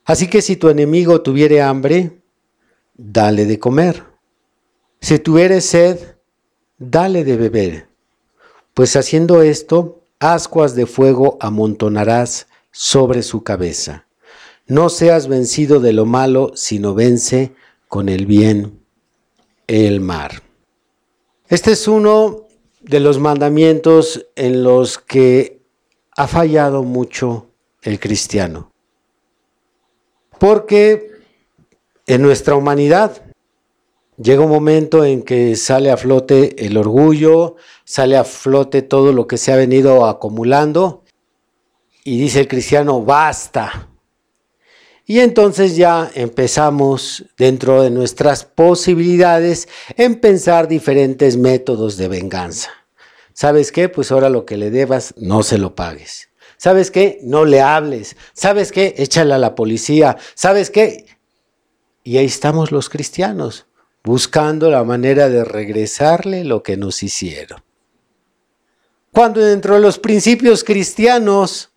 [0.04, 2.20] Así que si tu enemigo tuviere hambre,
[2.98, 4.09] dale de comer.
[5.02, 6.16] Si tuviere sed,
[6.78, 7.88] dale de beber.
[8.74, 14.06] Pues haciendo esto, ascuas de fuego amontonarás sobre su cabeza.
[14.68, 17.54] No seas vencido de lo malo, sino vence
[17.88, 18.80] con el bien
[19.68, 20.44] el mar.
[21.48, 22.48] Este es uno
[22.82, 25.62] de los mandamientos en los que
[26.16, 27.48] ha fallado mucho
[27.82, 28.72] el cristiano.
[30.38, 31.12] Porque
[32.08, 33.29] en nuestra humanidad
[34.22, 37.56] llega un momento en que sale a flote el orgullo,
[37.86, 41.04] sale a flote todo lo que se ha venido acumulando
[42.04, 43.88] y dice el cristiano, basta.
[45.06, 52.70] Y entonces ya empezamos dentro de nuestras posibilidades en pensar diferentes métodos de venganza.
[53.34, 53.90] ¿Sabes qué?
[53.90, 56.30] Pues ahora lo que le debas, no se lo pagues.
[56.58, 57.20] ¿Sabes qué?
[57.24, 58.18] No le hables.
[58.34, 58.94] ¿Sabes qué?
[58.98, 60.18] Échale a la policía.
[60.36, 61.06] ¿Sabes qué?
[62.04, 63.66] Y ahí estamos los cristianos,
[64.04, 67.62] buscando la manera de regresarle lo que nos hicieron.
[69.12, 71.72] Cuando dentro de los principios cristianos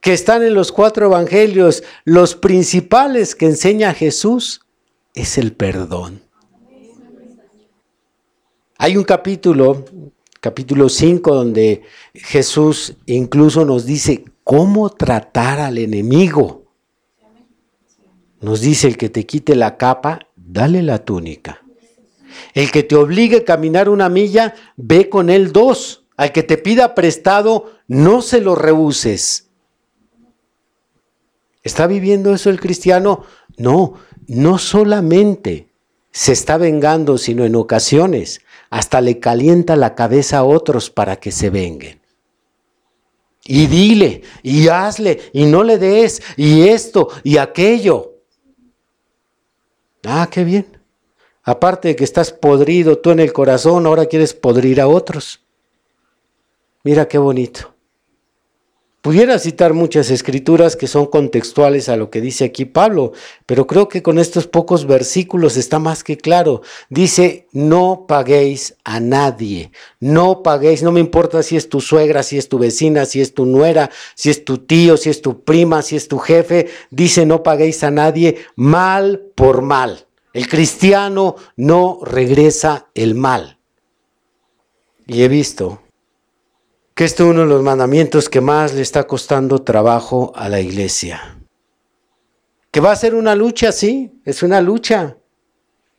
[0.00, 4.60] que están en los cuatro evangelios, los principales que enseña Jesús
[5.14, 6.22] es el perdón.
[8.76, 9.84] Hay un capítulo,
[10.40, 11.82] capítulo 5, donde
[12.12, 16.64] Jesús incluso nos dice cómo tratar al enemigo.
[18.40, 20.18] Nos dice el que te quite la capa,
[20.54, 21.62] dale la túnica.
[22.54, 26.04] El que te obligue a caminar una milla, ve con él dos.
[26.16, 29.48] Al que te pida prestado, no se lo rehuses.
[31.64, 33.24] ¿Está viviendo eso el cristiano?
[33.56, 33.94] No,
[34.28, 35.70] no solamente
[36.12, 38.40] se está vengando, sino en ocasiones
[38.70, 42.00] hasta le calienta la cabeza a otros para que se venguen.
[43.44, 48.13] Y dile, y hazle, y no le des, y esto, y aquello.
[50.04, 50.80] Ah, qué bien.
[51.42, 55.44] Aparte de que estás podrido tú en el corazón, ahora quieres podrir a otros.
[56.82, 57.73] Mira qué bonito.
[59.04, 63.12] Pudiera citar muchas escrituras que son contextuales a lo que dice aquí Pablo,
[63.44, 66.62] pero creo que con estos pocos versículos está más que claro.
[66.88, 72.38] Dice, no paguéis a nadie, no paguéis, no me importa si es tu suegra, si
[72.38, 75.82] es tu vecina, si es tu nuera, si es tu tío, si es tu prima,
[75.82, 76.68] si es tu jefe.
[76.90, 80.06] Dice, no paguéis a nadie mal por mal.
[80.32, 83.58] El cristiano no regresa el mal.
[85.06, 85.83] Y he visto
[86.94, 90.60] que este es uno de los mandamientos que más le está costando trabajo a la
[90.60, 91.38] iglesia.
[92.70, 95.16] Que va a ser una lucha, sí, es una lucha.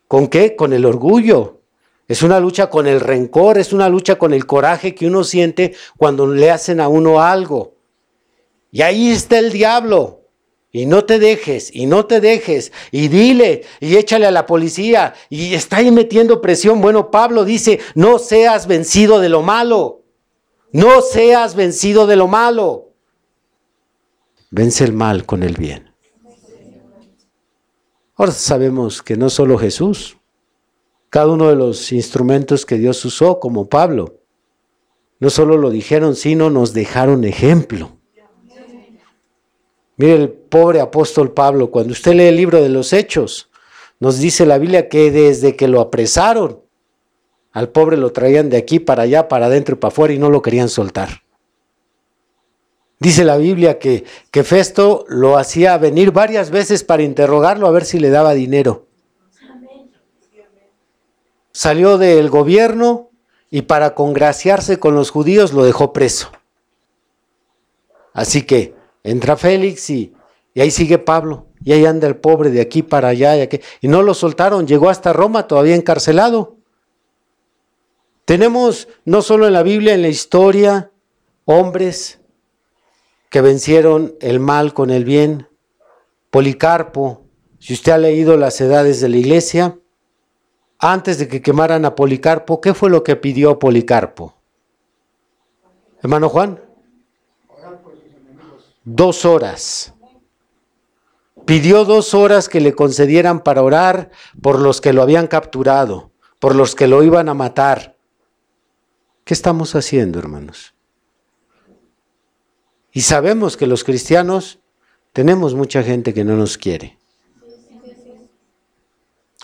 [0.08, 0.55] ¿Con qué?
[0.55, 1.62] Con el orgullo.
[2.08, 5.73] Es una lucha con el rencor, es una lucha con el coraje que uno siente
[5.97, 7.75] cuando le hacen a uno algo.
[8.71, 10.21] Y ahí está el diablo
[10.71, 15.13] y no te dejes, y no te dejes, y dile, y échale a la policía,
[15.29, 16.81] y está ahí metiendo presión.
[16.81, 20.05] Bueno, Pablo dice, no seas vencido de lo malo,
[20.76, 22.90] no seas vencido de lo malo.
[24.52, 25.90] Vence el mal con el bien.
[28.18, 30.18] Ahora sabemos que no solo Jesús,
[31.10, 34.20] cada uno de los instrumentos que Dios usó, como Pablo,
[35.22, 37.98] no solo lo dijeron, sino nos dejaron ejemplo.
[39.96, 43.50] Mire el pobre apóstol Pablo, cuando usted lee el libro de los Hechos,
[44.02, 46.64] nos dice la Biblia que desde que lo apresaron,
[47.56, 50.30] al pobre lo traían de aquí para allá, para adentro y para afuera y no
[50.30, 51.22] lo querían soltar.
[53.00, 57.86] Dice la Biblia que, que Festo lo hacía venir varias veces para interrogarlo a ver
[57.86, 58.88] si le daba dinero.
[61.54, 63.10] Salió del gobierno
[63.50, 66.32] y para congraciarse con los judíos lo dejó preso.
[68.12, 70.13] Así que Entra Félix y,
[70.58, 71.46] ahí sigue Pablo.
[71.63, 73.42] Y ahí anda el pobre de aquí para allá.
[73.42, 76.54] Y, y no lo soltaron, llegó hasta Roma todavía encarcelado.
[78.26, 80.92] Tenemos no solo en la Biblia, en la historia,
[81.46, 82.19] hombres
[83.30, 85.48] que vencieron el mal con el bien.
[86.32, 87.23] Policarpo,
[87.60, 89.80] si usted ha leído las edades de la iglesia,
[90.80, 94.36] antes de que quemaran a Policarpo, ¿qué fue lo que pidió Policarpo?
[96.02, 96.60] Hermano Juan
[98.86, 99.94] dos horas.
[101.46, 104.12] Pidió dos horas que le concedieran para orar
[104.42, 107.94] por los que lo habían capturado, por los que lo iban a matar.
[109.26, 110.76] ¿Qué estamos haciendo, hermanos?
[112.92, 114.60] Y sabemos que los cristianos
[115.13, 117.00] tenemos mucha gente que no nos quiere.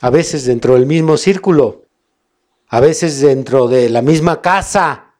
[0.01, 1.85] A veces dentro del mismo círculo,
[2.67, 5.15] a veces dentro de la misma casa,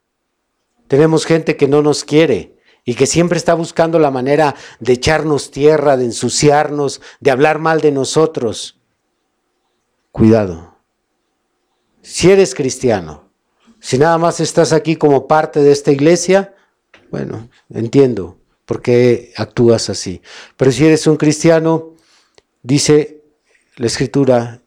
[0.87, 2.55] tenemos gente que no nos quiere
[2.85, 7.81] y que siempre está buscando la manera de echarnos tierra, de ensuciarnos, de hablar mal
[7.81, 8.79] de nosotros.
[10.11, 10.75] Cuidado.
[12.03, 13.30] Si eres cristiano,
[13.81, 16.53] si nada más estás aquí como parte de esta iglesia,
[17.09, 20.21] bueno, entiendo por qué actúas así.
[20.55, 21.95] Pero si eres un cristiano,
[22.61, 23.23] dice
[23.77, 24.61] la escritura,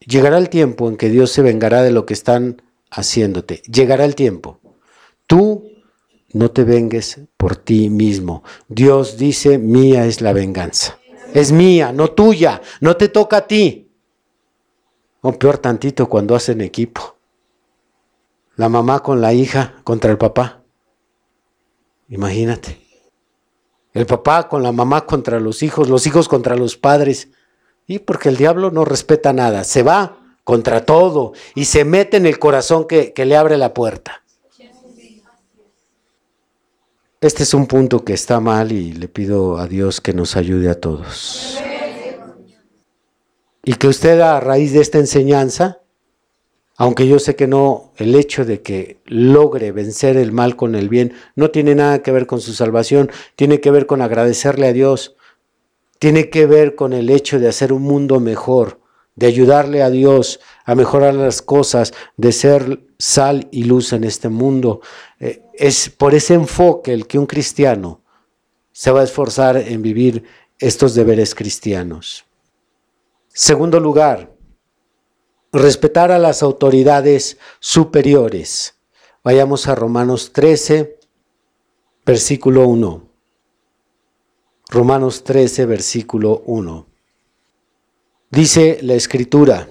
[0.00, 2.60] llegará el tiempo en que Dios se vengará de lo que están
[2.90, 3.62] haciéndote.
[3.62, 4.60] Llegará el tiempo.
[5.26, 5.64] Tú
[6.34, 8.44] no te vengues por ti mismo.
[8.68, 10.98] Dios dice, mía es la venganza.
[11.32, 13.90] Es mía, no tuya, no te toca a ti.
[15.22, 17.17] O peor tantito cuando hacen equipo.
[18.58, 20.64] La mamá con la hija contra el papá.
[22.08, 22.80] Imagínate.
[23.94, 27.28] El papá con la mamá contra los hijos, los hijos contra los padres.
[27.86, 32.26] Y porque el diablo no respeta nada, se va contra todo y se mete en
[32.26, 34.24] el corazón que, que le abre la puerta.
[37.20, 40.68] Este es un punto que está mal y le pido a Dios que nos ayude
[40.68, 41.60] a todos.
[43.62, 45.80] Y que usted a raíz de esta enseñanza,
[46.80, 50.88] aunque yo sé que no, el hecho de que logre vencer el mal con el
[50.88, 54.72] bien no tiene nada que ver con su salvación, tiene que ver con agradecerle a
[54.72, 55.16] Dios,
[55.98, 58.80] tiene que ver con el hecho de hacer un mundo mejor,
[59.16, 64.28] de ayudarle a Dios a mejorar las cosas, de ser sal y luz en este
[64.28, 64.80] mundo.
[65.18, 68.02] Eh, es por ese enfoque el que un cristiano
[68.70, 70.22] se va a esforzar en vivir
[70.60, 72.24] estos deberes cristianos.
[73.26, 74.37] Segundo lugar,
[75.52, 78.74] respetar a las autoridades superiores.
[79.24, 80.98] Vayamos a Romanos 13,
[82.04, 83.08] versículo 1.
[84.68, 86.86] Romanos 13, versículo 1.
[88.30, 89.70] Dice la escritura,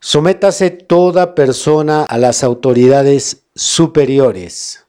[0.00, 4.84] sométase toda persona a las autoridades superiores,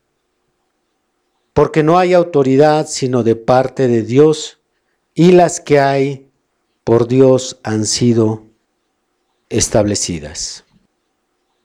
[1.54, 4.60] porque no hay autoridad sino de parte de Dios,
[5.14, 6.30] y las que hay
[6.84, 8.49] por Dios han sido
[9.50, 10.64] establecidas.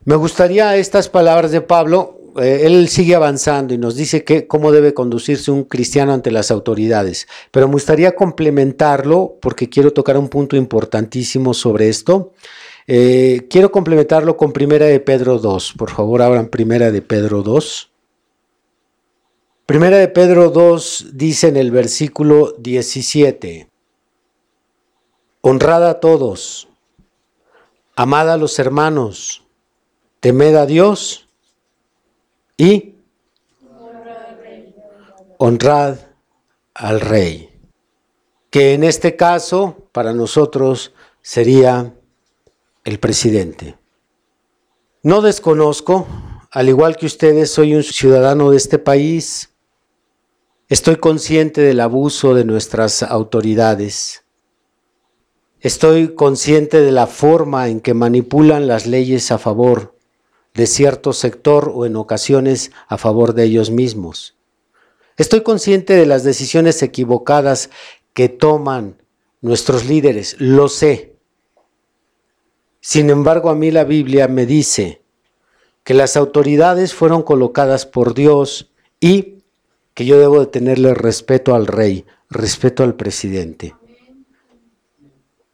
[0.04, 4.92] Me gustaría estas palabras de Pablo, eh, él sigue avanzando y nos dice cómo debe
[4.92, 10.56] conducirse un cristiano ante las autoridades, pero me gustaría complementarlo porque quiero tocar un punto
[10.56, 12.32] importantísimo sobre esto.
[12.86, 15.74] Eh, quiero complementarlo con Primera de Pedro 2.
[15.78, 17.90] Por favor, abran Primera de Pedro 2.
[19.66, 23.70] Primera de Pedro 2 dice en el versículo 17,
[25.40, 26.68] Honrad a todos,
[27.96, 29.44] amad a los hermanos,
[30.20, 31.28] temed a Dios
[32.56, 32.94] y
[35.38, 35.98] honrad
[36.74, 37.50] al rey,
[38.50, 40.92] que en este caso para nosotros
[41.22, 41.94] sería
[42.84, 43.76] el presidente.
[45.02, 46.06] No desconozco,
[46.50, 49.50] al igual que ustedes, soy un ciudadano de este país.
[50.68, 54.23] Estoy consciente del abuso de nuestras autoridades.
[55.64, 59.96] Estoy consciente de la forma en que manipulan las leyes a favor
[60.52, 64.36] de cierto sector o en ocasiones a favor de ellos mismos.
[65.16, 67.70] Estoy consciente de las decisiones equivocadas
[68.12, 69.00] que toman
[69.40, 71.14] nuestros líderes, lo sé.
[72.82, 75.00] Sin embargo, a mí la Biblia me dice
[75.82, 79.38] que las autoridades fueron colocadas por Dios y
[79.94, 83.74] que yo debo de tenerle respeto al rey, respeto al presidente.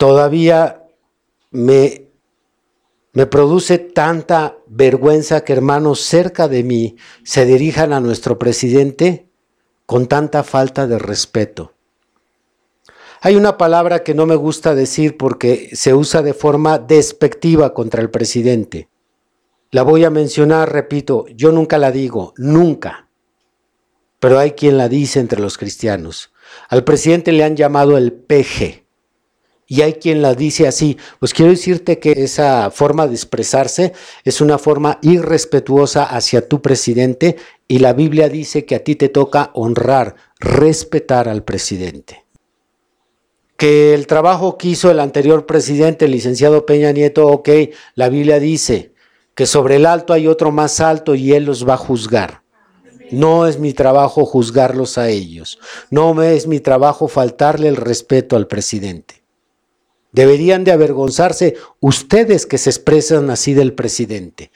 [0.01, 0.87] Todavía
[1.51, 2.07] me,
[3.13, 9.29] me produce tanta vergüenza que hermanos cerca de mí se dirijan a nuestro presidente
[9.85, 11.75] con tanta falta de respeto.
[13.21, 18.01] Hay una palabra que no me gusta decir porque se usa de forma despectiva contra
[18.01, 18.89] el presidente.
[19.71, 23.11] La voy a mencionar, repito, yo nunca la digo, nunca.
[24.19, 26.33] Pero hay quien la dice entre los cristianos.
[26.71, 28.80] Al presidente le han llamado el peje.
[29.71, 30.99] Y hay quien la dice así.
[31.21, 33.93] Pues quiero decirte que esa forma de expresarse
[34.25, 37.37] es una forma irrespetuosa hacia tu presidente
[37.69, 42.25] y la Biblia dice que a ti te toca honrar, respetar al presidente
[43.57, 47.51] que el trabajo que hizo el anterior presidente, el licenciado Peña Nieto, ok,
[47.95, 48.95] la Biblia dice
[49.35, 52.43] que sobre el alto hay otro más alto y él los va a juzgar.
[53.11, 55.59] No es mi trabajo juzgarlos a ellos.
[55.91, 59.20] No es mi trabajo faltarle el respeto al presidente.
[60.13, 64.51] Deberían de avergonzarse ustedes que se expresan así del presidente.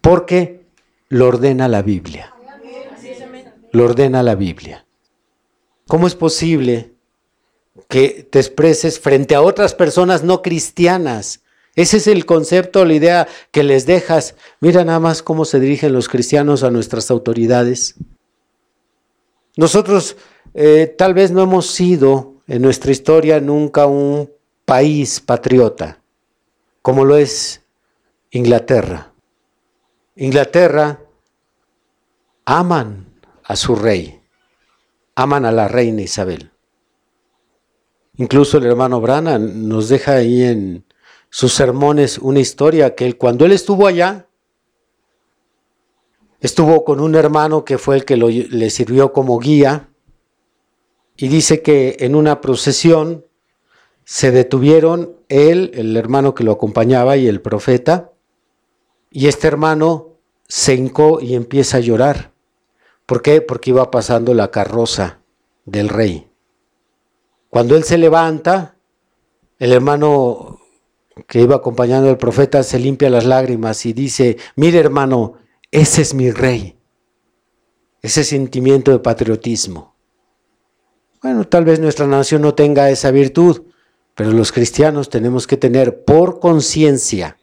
[0.00, 0.66] Porque
[1.08, 2.34] lo ordena la Biblia.
[3.72, 4.86] Lo ordena la Biblia.
[5.86, 6.92] ¿Cómo es posible
[7.88, 11.42] que te expreses frente a otras personas no cristianas?
[11.76, 14.34] Ese es el concepto, la idea que les dejas.
[14.60, 17.94] Mira nada más cómo se dirigen los cristianos a nuestras autoridades.
[19.56, 20.16] Nosotros
[20.54, 24.28] eh, tal vez no hemos sido en nuestra historia nunca un
[24.64, 26.02] país patriota,
[26.82, 27.62] como lo es
[28.32, 29.12] Inglaterra.
[30.16, 30.98] Inglaterra
[32.44, 33.06] aman
[33.44, 34.20] a su rey,
[35.14, 36.50] aman a la reina Isabel.
[38.16, 40.84] Incluso el hermano Brana nos deja ahí en
[41.30, 44.26] sus sermones una historia que cuando él estuvo allá,
[46.40, 49.89] estuvo con un hermano que fue el que le sirvió como guía
[51.20, 53.26] y dice que en una procesión
[54.04, 58.12] se detuvieron él, el hermano que lo acompañaba y el profeta,
[59.10, 60.16] y este hermano
[60.48, 62.32] se hincó y empieza a llorar.
[63.04, 63.42] ¿Por qué?
[63.42, 65.20] Porque iba pasando la carroza
[65.66, 66.30] del rey.
[67.50, 68.76] Cuando él se levanta,
[69.58, 70.58] el hermano
[71.26, 75.34] que iba acompañando al profeta se limpia las lágrimas y dice, mire hermano,
[75.70, 76.78] ese es mi rey.
[78.00, 79.89] Ese sentimiento de patriotismo.
[81.22, 83.62] Bueno, tal vez nuestra nación no tenga esa virtud,
[84.14, 87.36] pero los cristianos tenemos que tener por conciencia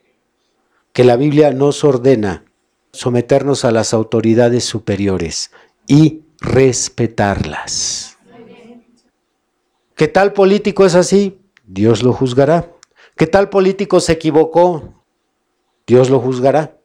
[0.93, 2.45] que la Biblia nos ordena
[2.91, 5.51] someternos a las autoridades superiores
[5.85, 8.17] y respetarlas.
[9.95, 11.39] ¿Qué tal político es así?
[11.63, 12.71] Dios lo juzgará.
[13.15, 15.03] ¿Qué tal político se equivocó?
[15.85, 16.77] Dios lo juzgará.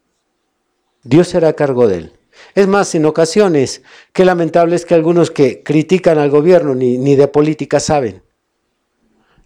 [1.02, 2.12] Dios será cargo de él.
[2.54, 3.82] Es más, en ocasiones,
[4.12, 8.22] qué lamentable es que algunos que critican al gobierno ni, de política saben.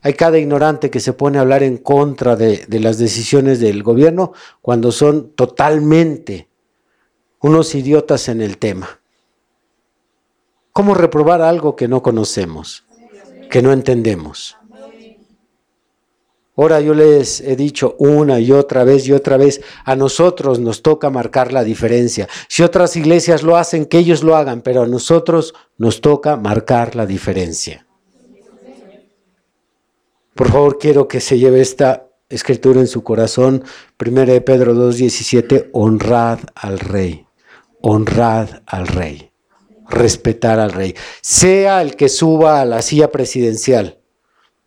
[0.02, 4.32] Hay cada ignorante que se pone a hablar en contra de las decisiones del gobierno
[4.62, 6.48] cuando son totalmente
[7.40, 9.00] unos idiotas en el tema.
[10.72, 12.84] ¿Cómo reprobar algo que no conocemos,
[13.50, 14.56] que no entendemos?
[16.56, 20.82] Ahora yo les he dicho una y otra vez y otra vez, a nosotros nos
[20.82, 22.28] toca marcar la diferencia.
[22.48, 26.96] Si otras iglesias lo hacen, que ellos lo hagan, pero a nosotros nos toca marcar
[26.96, 27.86] la diferencia.
[30.34, 33.62] Por favor, quiero que se lleve esta escritura en su corazón.
[33.96, 37.26] Primera de Pedro 2.17, honrad al rey,
[37.82, 39.30] honrad al rey,
[39.88, 43.98] respetar al rey, sea el que suba a la silla presidencial.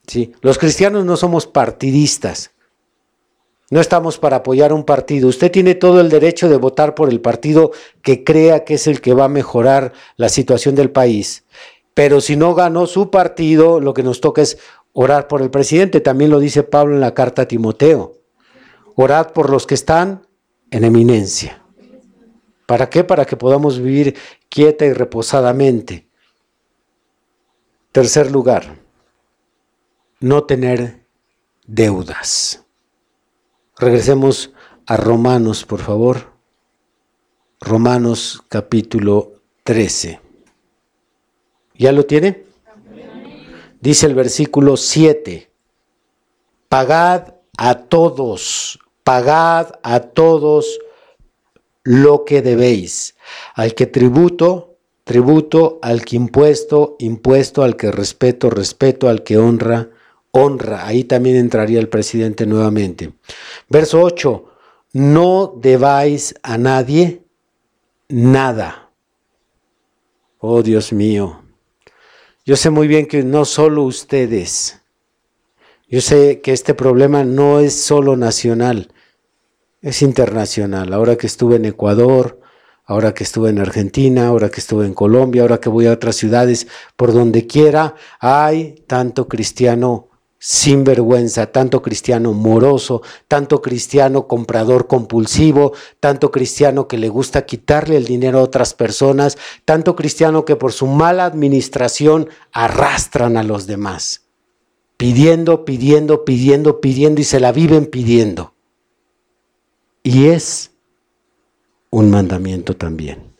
[0.09, 0.33] ¿Sí?
[0.41, 2.51] Los cristianos no somos partidistas,
[3.71, 5.29] no estamos para apoyar un partido.
[5.29, 8.99] Usted tiene todo el derecho de votar por el partido que crea que es el
[8.99, 11.45] que va a mejorar la situación del país.
[11.93, 14.57] Pero si no ganó su partido, lo que nos toca es
[14.93, 18.17] Orar por el presidente, también lo dice Pablo en la carta a Timoteo.
[18.95, 20.27] Orad por los que están
[20.71, 21.63] en eminencia.
[22.65, 23.03] ¿Para qué?
[23.03, 24.17] Para que podamos vivir
[24.49, 26.07] quieta y reposadamente.
[27.91, 28.75] Tercer lugar,
[30.19, 31.05] no tener
[31.65, 32.65] deudas.
[33.77, 34.51] Regresemos
[34.85, 36.33] a Romanos, por favor.
[37.61, 40.19] Romanos capítulo 13.
[41.75, 42.49] ¿Ya lo tiene?
[43.81, 45.49] dice el versículo 7,
[46.67, 50.79] pagad a todos, pagad a todos
[51.83, 53.15] lo que debéis,
[53.55, 59.89] al que tributo, tributo, al que impuesto, impuesto, al que respeto, respeto, al que honra,
[60.31, 60.85] honra.
[60.85, 63.13] Ahí también entraría el presidente nuevamente.
[63.69, 64.45] Verso 8,
[64.93, 67.21] no debáis a nadie
[68.07, 68.89] nada.
[70.39, 71.41] Oh Dios mío,
[72.45, 74.81] yo sé muy bien que no solo ustedes,
[75.87, 78.91] yo sé que este problema no es solo nacional,
[79.81, 80.93] es internacional.
[80.93, 82.39] Ahora que estuve en Ecuador,
[82.85, 86.15] ahora que estuve en Argentina, ahora que estuve en Colombia, ahora que voy a otras
[86.15, 90.08] ciudades, por donde quiera, hay tanto cristiano
[90.39, 97.97] sin vergüenza, tanto cristiano moroso, tanto cristiano comprador compulsivo, tanto cristiano que le gusta quitarle
[97.97, 103.67] el dinero a otras personas, tanto cristiano que por su mala administración arrastran a los
[103.67, 104.27] demás,
[104.95, 108.53] pidiendo, pidiendo, pidiendo, pidiendo y se la viven pidiendo.
[110.03, 110.71] Y es
[111.89, 113.33] un mandamiento también.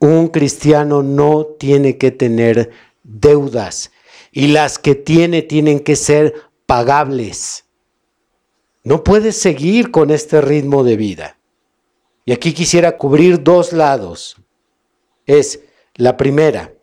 [0.00, 2.70] Un cristiano no tiene que tener
[3.04, 3.92] deudas
[4.36, 6.34] y las que tiene tienen que ser
[6.66, 7.64] pagables.
[8.84, 11.38] No puedes seguir con este ritmo de vida.
[12.26, 14.36] Y aquí quisiera cubrir dos lados.
[15.24, 15.60] Es
[15.94, 16.74] la primera,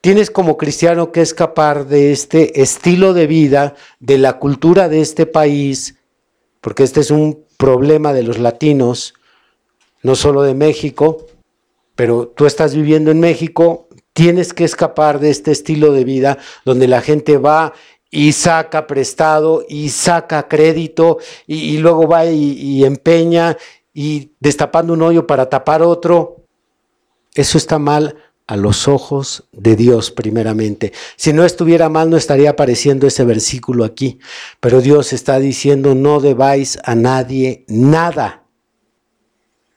[0.00, 5.26] tienes como cristiano que escapar de este estilo de vida, de la cultura de este
[5.26, 5.96] país,
[6.62, 9.12] porque este es un problema de los latinos,
[10.02, 11.26] no solo de México,
[11.94, 13.87] pero tú estás viviendo en México,
[14.18, 17.72] tienes que escapar de este estilo de vida donde la gente va
[18.10, 23.56] y saca prestado y saca crédito y, luego va y, empeña
[23.94, 26.46] y destapando un hoyo para tapar otro.
[27.32, 28.16] Eso está mal
[28.48, 30.92] a los ojos de Dios primeramente.
[31.14, 34.18] Si no estuviera mal, no estaría apareciendo ese versículo aquí.
[34.58, 38.48] Pero Dios está diciendo, no debáis a nadie nada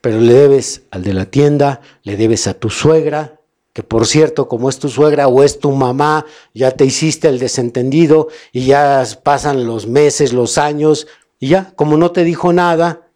[0.00, 3.41] pero le debes al de la tienda, le debes a tu suegra,
[3.72, 7.38] que por cierto, como es tu suegra o es tu mamá, ya te hiciste el
[7.38, 11.06] desentendido y ya pasan los meses, los años,
[11.38, 13.08] y ya, como no te dijo nada,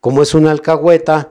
[0.00, 1.30] como es una alcahueta,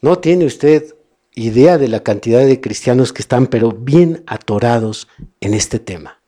[0.00, 0.94] no tiene usted
[1.34, 5.08] idea de la cantidad de cristianos que están, pero bien atorados
[5.40, 6.20] en este tema.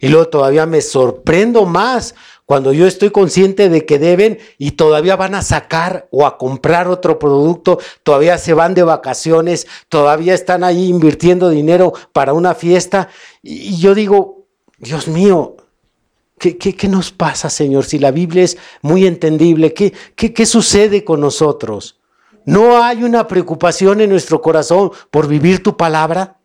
[0.00, 2.14] Y luego todavía me sorprendo más
[2.46, 6.88] cuando yo estoy consciente de que deben y todavía van a sacar o a comprar
[6.88, 13.08] otro producto, todavía se van de vacaciones, todavía están ahí invirtiendo dinero para una fiesta.
[13.42, 15.56] Y yo digo, Dios mío,
[16.38, 17.86] ¿qué, qué, nos pasa, Señor?
[17.86, 21.98] Si la Biblia es muy entendible, ¿qué, qué, qué sucede con nosotros?
[22.44, 26.36] ¿No hay una preocupación en nuestro corazón por vivir tu palabra?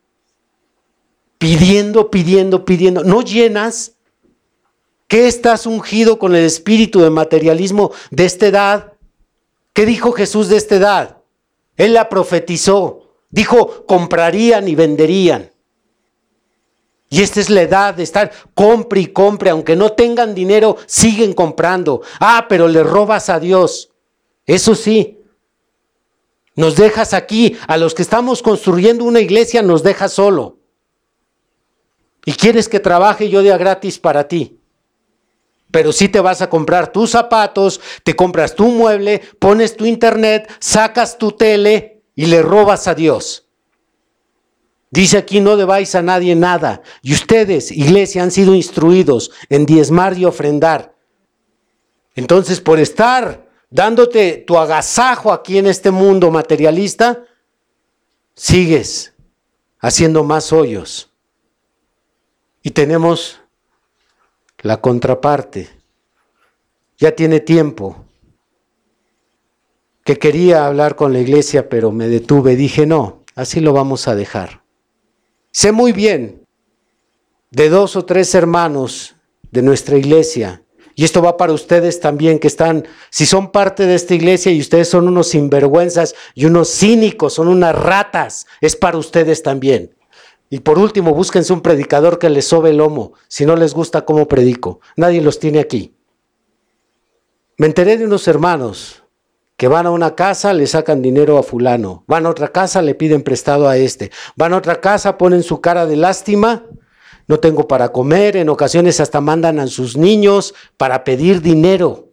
[1.38, 3.04] Pidiendo, pidiendo, pidiendo.
[3.04, 3.98] ¿No llenas?
[5.10, 8.94] ¿Qué estás ungido con el espíritu de materialismo de esta edad?
[9.74, 11.18] ¿Qué dijo Jesús de esta edad?
[11.78, 13.10] Él la profetizó.
[13.32, 15.50] Dijo, comprarían y venderían.
[17.10, 21.34] Y esta es la edad de estar compre y compre, aunque no tengan dinero, siguen
[21.34, 22.04] comprando.
[22.20, 23.90] Ah, pero le robas a Dios.
[24.46, 25.24] Eso sí.
[26.54, 30.60] Nos dejas aquí, a los que estamos construyendo una iglesia, nos dejas solo.
[32.26, 34.59] Y quieres que trabaje yo de gratis para ti
[35.72, 40.52] pero si te vas a comprar tus zapatos, te compras tu mueble, pones tu internet,
[40.60, 43.46] sacas tu tele y le robas a Dios.
[44.92, 46.82] Dice aquí, no debáis a nadie nada.
[47.04, 50.96] Y ustedes, iglesia, han sido instruidos en diezmar y ofrendar.
[52.16, 57.24] Entonces, por estar dándote tu agasajo aquí en este mundo materialista,
[58.34, 59.14] sigues
[59.80, 61.12] haciendo más hoyos.
[62.64, 63.39] Y tenemos
[64.62, 65.70] la contraparte,
[66.98, 68.06] ya tiene tiempo,
[70.04, 74.16] que quería hablar con la iglesia, pero me detuve, dije, no, así lo vamos a
[74.16, 74.64] dejar.
[75.52, 76.46] Sé muy bien
[77.52, 79.16] de dos o tres hermanos
[79.52, 80.64] de nuestra iglesia,
[80.96, 84.60] y esto va para ustedes también que están, si son parte de esta iglesia y
[84.60, 89.96] ustedes son unos sinvergüenzas y unos cínicos, son unas ratas, es para ustedes también.
[90.50, 94.06] Y por último, búsquense un predicador que les sobe el lomo, si no les gusta
[94.06, 94.80] cómo predico.
[94.96, 95.96] Nadie los tiene aquí.
[97.58, 99.04] Me enteré de unos hermanos
[99.58, 102.06] que van a una casa, le sacan dinero a fulano.
[102.08, 104.10] Van a otra casa, le piden prestado a este.
[104.38, 106.66] Van a otra casa, ponen su cara de lástima.
[107.28, 108.38] No tengo para comer.
[108.38, 112.08] En ocasiones hasta mandan a sus niños para pedir dinero.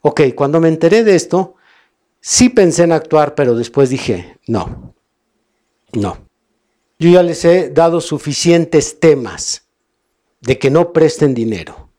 [0.00, 1.54] Ok, cuando me enteré de esto,
[2.20, 4.94] sí pensé en actuar, pero después dije, no,
[5.92, 6.31] no.
[7.02, 9.66] Yo ya les he dado suficientes temas
[10.40, 11.90] de que no presten dinero.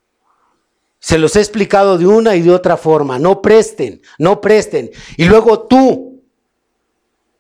[0.97, 3.20] Se los he explicado de una y de otra forma.
[3.20, 4.91] No presten, no presten.
[5.18, 6.24] Y luego tú,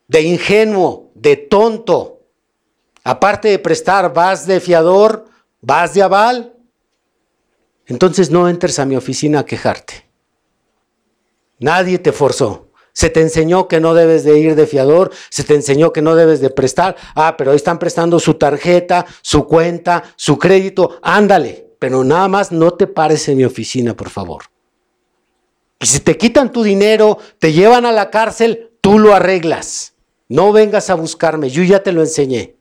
[0.09, 2.25] de ingenuo, de tonto,
[3.01, 5.29] aparte de prestar, vas de fiador,
[5.61, 6.57] vas de aval.
[7.85, 10.05] Entonces no entres a mi oficina a quejarte.
[11.59, 12.72] Nadie te forzó.
[12.93, 16.15] Se te enseñó que no debes de ir de fiador, se te enseñó que no
[16.15, 16.95] debes de prestar.
[17.15, 20.99] Ah, pero ahí están prestando su tarjeta, su cuenta, su crédito.
[21.01, 24.43] Ándale, pero nada más no te pares en mi oficina, por favor.
[25.79, 29.95] Y si te quitan tu dinero, te llevan a la cárcel, tú lo arreglas.
[30.29, 32.55] No vengas a buscarme, yo ya te lo enseñé.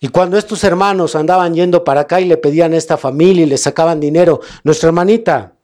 [0.00, 3.48] Y cuando estos hermanos andaban yendo para acá y le pedían a esta familia y
[3.48, 5.54] le sacaban dinero, nuestra hermanita,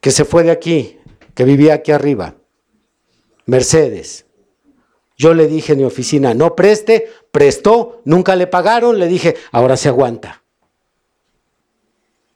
[0.00, 0.98] que se fue de aquí,
[1.34, 2.34] que vivía aquí arriba,
[3.46, 4.26] Mercedes.
[5.16, 9.76] Yo le dije en mi oficina, no preste, prestó, nunca le pagaron, le dije, ahora
[9.76, 10.42] se aguanta.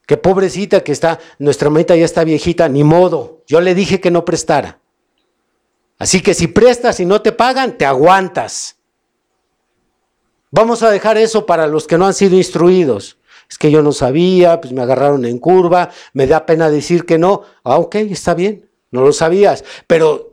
[0.06, 3.42] Qué pobrecita que está, nuestra hermanita ya está viejita, ni modo.
[3.46, 4.80] Yo le dije que no prestara.
[5.98, 8.76] Así que si prestas y no te pagan, te aguantas.
[10.50, 13.18] Vamos a dejar eso para los que no han sido instruidos.
[13.48, 17.18] Es que yo no sabía, pues me agarraron en curva, me da pena decir que
[17.18, 17.42] no.
[17.62, 19.64] Ah, ok, está bien, no lo sabías.
[19.86, 20.30] Pero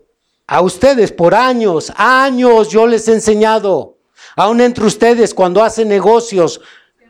[0.47, 3.97] a ustedes por años, años yo les he enseñado,
[4.35, 6.61] aún entre ustedes cuando hacen negocios,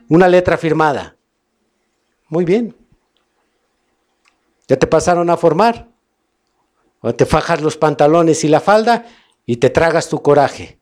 [0.08, 1.16] una letra firmada.
[2.28, 2.76] Muy bien.
[4.66, 5.88] ¿Ya te pasaron a formar?
[7.00, 9.06] o te fajas los pantalones y la falda
[9.46, 10.78] y te tragas tu coraje.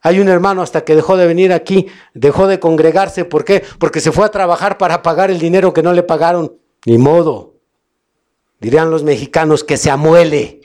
[0.00, 3.24] Hay un hermano hasta que dejó de venir aquí, dejó de congregarse.
[3.24, 3.62] ¿Por qué?
[3.78, 6.58] Porque se fue a trabajar para pagar el dinero que no le pagaron.
[6.86, 7.54] Ni modo.
[8.60, 10.61] Dirían los mexicanos que se amuele.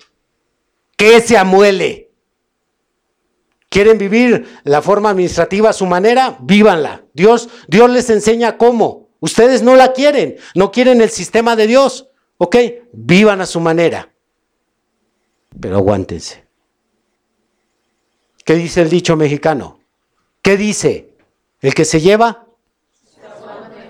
[0.97, 2.11] Que se amuele.
[3.69, 6.37] ¿Quieren vivir la forma administrativa a su manera?
[6.41, 7.05] Vívanla.
[7.13, 9.07] Dios, Dios les enseña cómo.
[9.19, 10.35] Ustedes no la quieren.
[10.55, 12.09] No quieren el sistema de Dios.
[12.37, 12.55] Ok,
[12.91, 14.13] vivan a su manera.
[15.59, 16.45] Pero aguántense.
[18.45, 19.79] ¿Qué dice el dicho mexicano?
[20.41, 21.17] ¿Qué dice?
[21.59, 22.47] El que se lleva,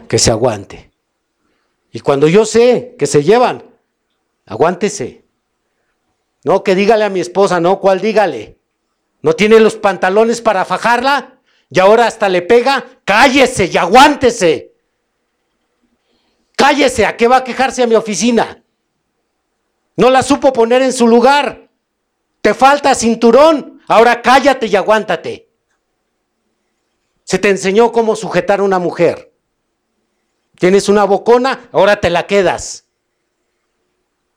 [0.08, 0.92] que se aguante.
[1.92, 3.64] Y cuando yo sé que se llevan,
[4.46, 5.27] aguántese.
[6.44, 8.60] No, que dígale a mi esposa, no, ¿cuál dígale?
[9.22, 11.40] ¿No tiene los pantalones para fajarla?
[11.70, 14.74] Y ahora hasta le pega, cállese y aguántese.
[16.56, 18.64] Cállese, ¿a qué va a quejarse a mi oficina?
[19.96, 21.70] No la supo poner en su lugar.
[22.42, 23.82] Te falta cinturón.
[23.88, 25.50] Ahora cállate y aguántate.
[27.24, 29.34] Se te enseñó cómo sujetar a una mujer.
[30.56, 32.87] Tienes una bocona, ahora te la quedas.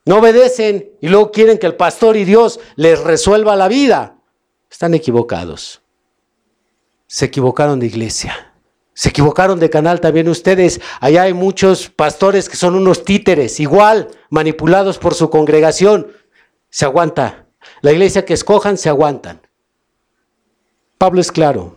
[0.04, 4.16] No obedecen y luego quieren que el pastor y Dios les resuelva la vida.
[4.70, 5.82] Están equivocados.
[7.06, 8.54] Se equivocaron de iglesia.
[8.94, 10.80] Se equivocaron de canal también ustedes.
[11.00, 16.12] Allá hay muchos pastores que son unos títeres, igual, manipulados por su congregación.
[16.68, 17.46] Se aguanta.
[17.82, 19.40] La iglesia que escojan, se aguantan.
[20.98, 21.76] Pablo es claro.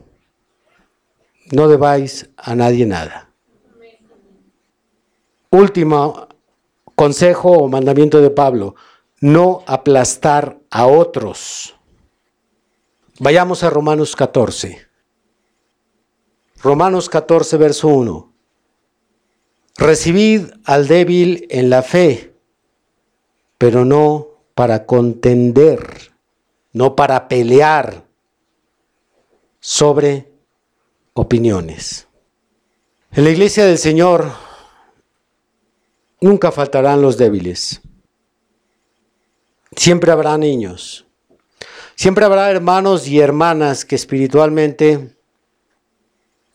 [1.52, 3.30] No debáis a nadie nada.
[5.50, 6.28] Último
[6.96, 8.76] consejo o mandamiento de Pablo.
[9.20, 11.76] No aplastar a otros.
[13.20, 14.88] Vayamos a Romanos 14.
[16.62, 18.34] Romanos 14, verso 1.
[19.78, 22.34] Recibid al débil en la fe,
[23.58, 26.14] pero no para contender,
[26.72, 28.06] no para pelear
[29.60, 30.32] sobre
[31.14, 32.08] opiniones.
[33.12, 34.32] En la iglesia del Señor
[36.24, 37.82] nunca faltarán los débiles.
[39.76, 41.06] Siempre habrá niños.
[41.96, 45.16] Siempre habrá hermanos y hermanas que espiritualmente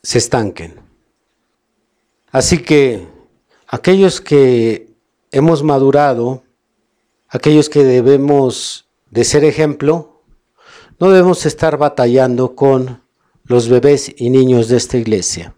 [0.03, 0.81] se estanquen.
[2.31, 3.07] Así que
[3.67, 4.89] aquellos que
[5.31, 6.43] hemos madurado,
[7.29, 10.23] aquellos que debemos de ser ejemplo,
[10.99, 13.03] no debemos estar batallando con
[13.45, 15.55] los bebés y niños de esta iglesia.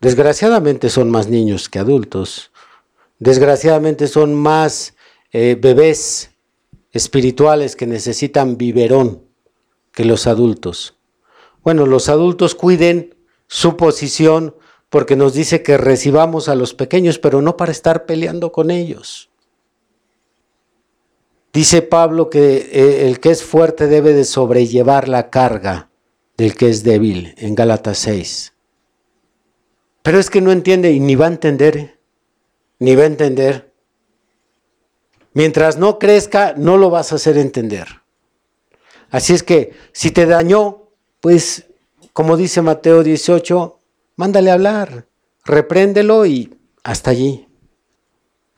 [0.00, 2.51] Desgraciadamente son más niños que adultos.
[3.22, 4.96] Desgraciadamente son más
[5.30, 6.32] eh, bebés
[6.90, 9.22] espirituales que necesitan biberón
[9.92, 10.98] que los adultos.
[11.62, 13.14] Bueno, los adultos cuiden
[13.46, 14.56] su posición
[14.88, 19.30] porque nos dice que recibamos a los pequeños, pero no para estar peleando con ellos.
[21.52, 25.90] Dice Pablo que eh, el que es fuerte debe de sobrellevar la carga
[26.36, 28.52] del que es débil en Gálatas 6.
[30.02, 32.01] Pero es que no entiende y ni va a entender, ¿eh?
[32.82, 33.72] Ni va a entender.
[35.34, 37.86] Mientras no crezca, no lo vas a hacer entender.
[39.08, 40.88] Así es que si te dañó,
[41.20, 41.66] pues
[42.12, 43.78] como dice Mateo 18,
[44.16, 45.06] mándale hablar,
[45.44, 47.46] repréndelo y hasta allí.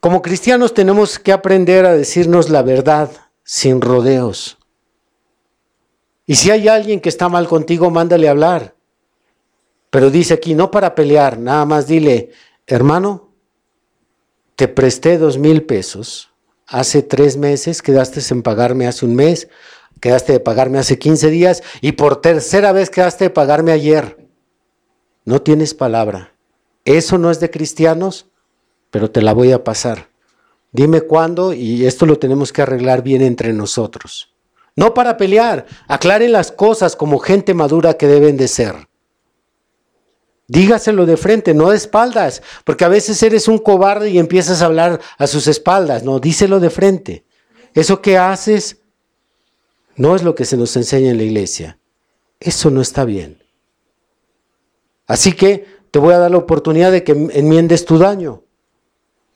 [0.00, 3.10] Como cristianos tenemos que aprender a decirnos la verdad
[3.42, 4.56] sin rodeos.
[6.24, 8.74] Y si hay alguien que está mal contigo, mándale hablar.
[9.90, 12.30] Pero dice aquí, no para pelear, nada más dile,
[12.66, 13.23] hermano,
[14.56, 16.30] te presté dos mil pesos.
[16.66, 19.48] Hace tres meses quedaste en pagarme hace un mes
[20.04, 24.28] quedaste de pagarme hace 15 días y por tercera vez quedaste de pagarme ayer.
[25.24, 26.34] No tienes palabra.
[26.84, 28.26] Eso no es de cristianos,
[28.90, 30.10] pero te la voy a pasar.
[30.72, 34.34] Dime cuándo y esto lo tenemos que arreglar bien entre nosotros.
[34.76, 38.88] No para pelear, aclare las cosas como gente madura que deben de ser.
[40.46, 44.66] Dígaselo de frente, no de espaldas, porque a veces eres un cobarde y empiezas a
[44.66, 46.02] hablar a sus espaldas.
[46.04, 47.24] No, díselo de frente.
[47.72, 48.78] Eso que haces
[49.96, 51.78] no es lo que se nos enseña en la iglesia.
[52.40, 53.42] Eso no está bien.
[55.06, 58.42] Así que te voy a dar la oportunidad de que enmiendes tu daño.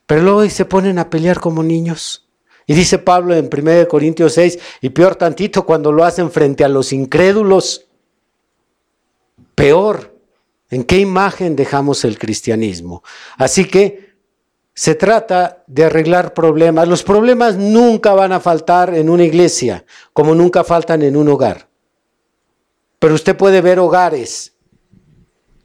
[0.07, 2.29] Pero luego se ponen a pelear como niños.
[2.67, 6.69] Y dice Pablo en 1 Corintios 6, y peor tantito cuando lo hacen frente a
[6.69, 7.87] los incrédulos.
[9.55, 10.18] Peor.
[10.71, 13.03] ¿En qué imagen dejamos el cristianismo?
[13.37, 14.17] Así que
[14.75, 16.87] se trata de arreglar problemas.
[16.87, 21.69] Los problemas nunca van a faltar en una iglesia, como nunca faltan en un hogar.
[22.99, 24.55] Pero usted puede ver hogares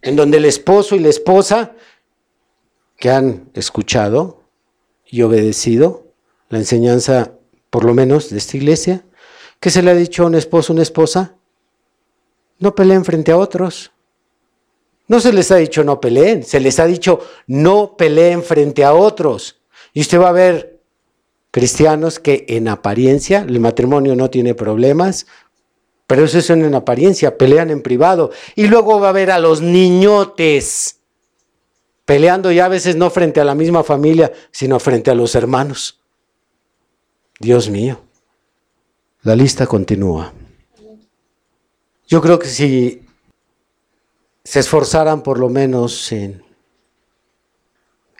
[0.01, 1.73] en donde el esposo y la esposa
[2.97, 4.41] que han escuchado
[5.05, 6.07] y obedecido
[6.49, 7.33] la enseñanza,
[7.69, 9.05] por lo menos, de esta iglesia,
[9.59, 11.35] que se le ha dicho a un esposo, una esposa,
[12.59, 13.92] no peleen frente a otros.
[15.13, 18.95] No se les ha dicho no peleen, se les ha dicho no peleen frente a
[18.95, 19.61] otros.
[19.93, 20.79] Y usted va a ver
[21.51, 25.27] cristianos que en apariencia el matrimonio no tiene problemas,
[26.07, 28.31] pero eso es en apariencia, pelean en privado.
[28.55, 30.99] Y luego va a ver a los niñotes
[32.05, 36.01] peleando ya a veces no frente a la misma familia, sino frente a los hermanos.
[37.39, 38.01] Dios mío,
[39.21, 40.33] la lista continúa.
[42.07, 43.02] Yo creo que si
[44.43, 46.43] se esforzaran por lo menos en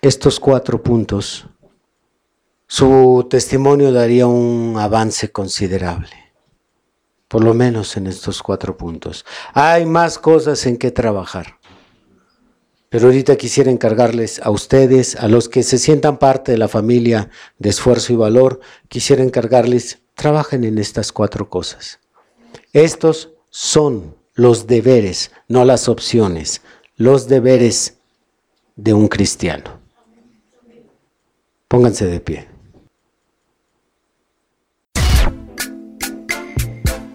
[0.01, 1.47] estos cuatro puntos,
[2.67, 6.33] su testimonio daría un avance considerable,
[7.27, 9.25] por lo menos en estos cuatro puntos.
[9.53, 11.59] Hay más cosas en que trabajar,
[12.89, 17.29] pero ahorita quisiera encargarles a ustedes, a los que se sientan parte de la familia
[17.59, 21.99] de esfuerzo y valor, quisiera encargarles, trabajen en estas cuatro cosas.
[22.71, 26.61] Estos son los deberes, no las opciones,
[26.95, 27.97] los deberes
[28.75, 29.79] de un cristiano.
[31.67, 32.47] Pónganse de pie.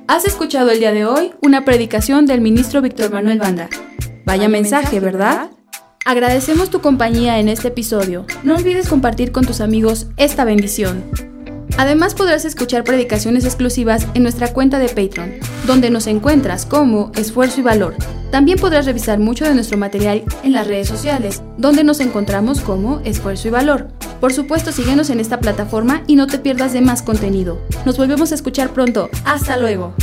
[0.06, 3.68] Has escuchado el día de hoy una predicación del ministro Víctor Manuel Banda.
[4.24, 5.50] Vaya mensaje, ¿verdad?
[6.04, 8.24] Agradecemos tu compañía en este episodio.
[8.42, 11.04] No olvides compartir con tus amigos esta bendición.
[11.76, 15.34] Además podrás escuchar predicaciones exclusivas en nuestra cuenta de Patreon,
[15.66, 17.94] donde nos encuentras como Esfuerzo y Valor.
[18.30, 23.00] También podrás revisar mucho de nuestro material en las redes sociales, donde nos encontramos como
[23.00, 23.88] Esfuerzo y Valor.
[24.20, 27.60] Por supuesto, síguenos en esta plataforma y no te pierdas de más contenido.
[27.86, 29.08] Nos volvemos a escuchar pronto.
[29.24, 29.94] Hasta luego.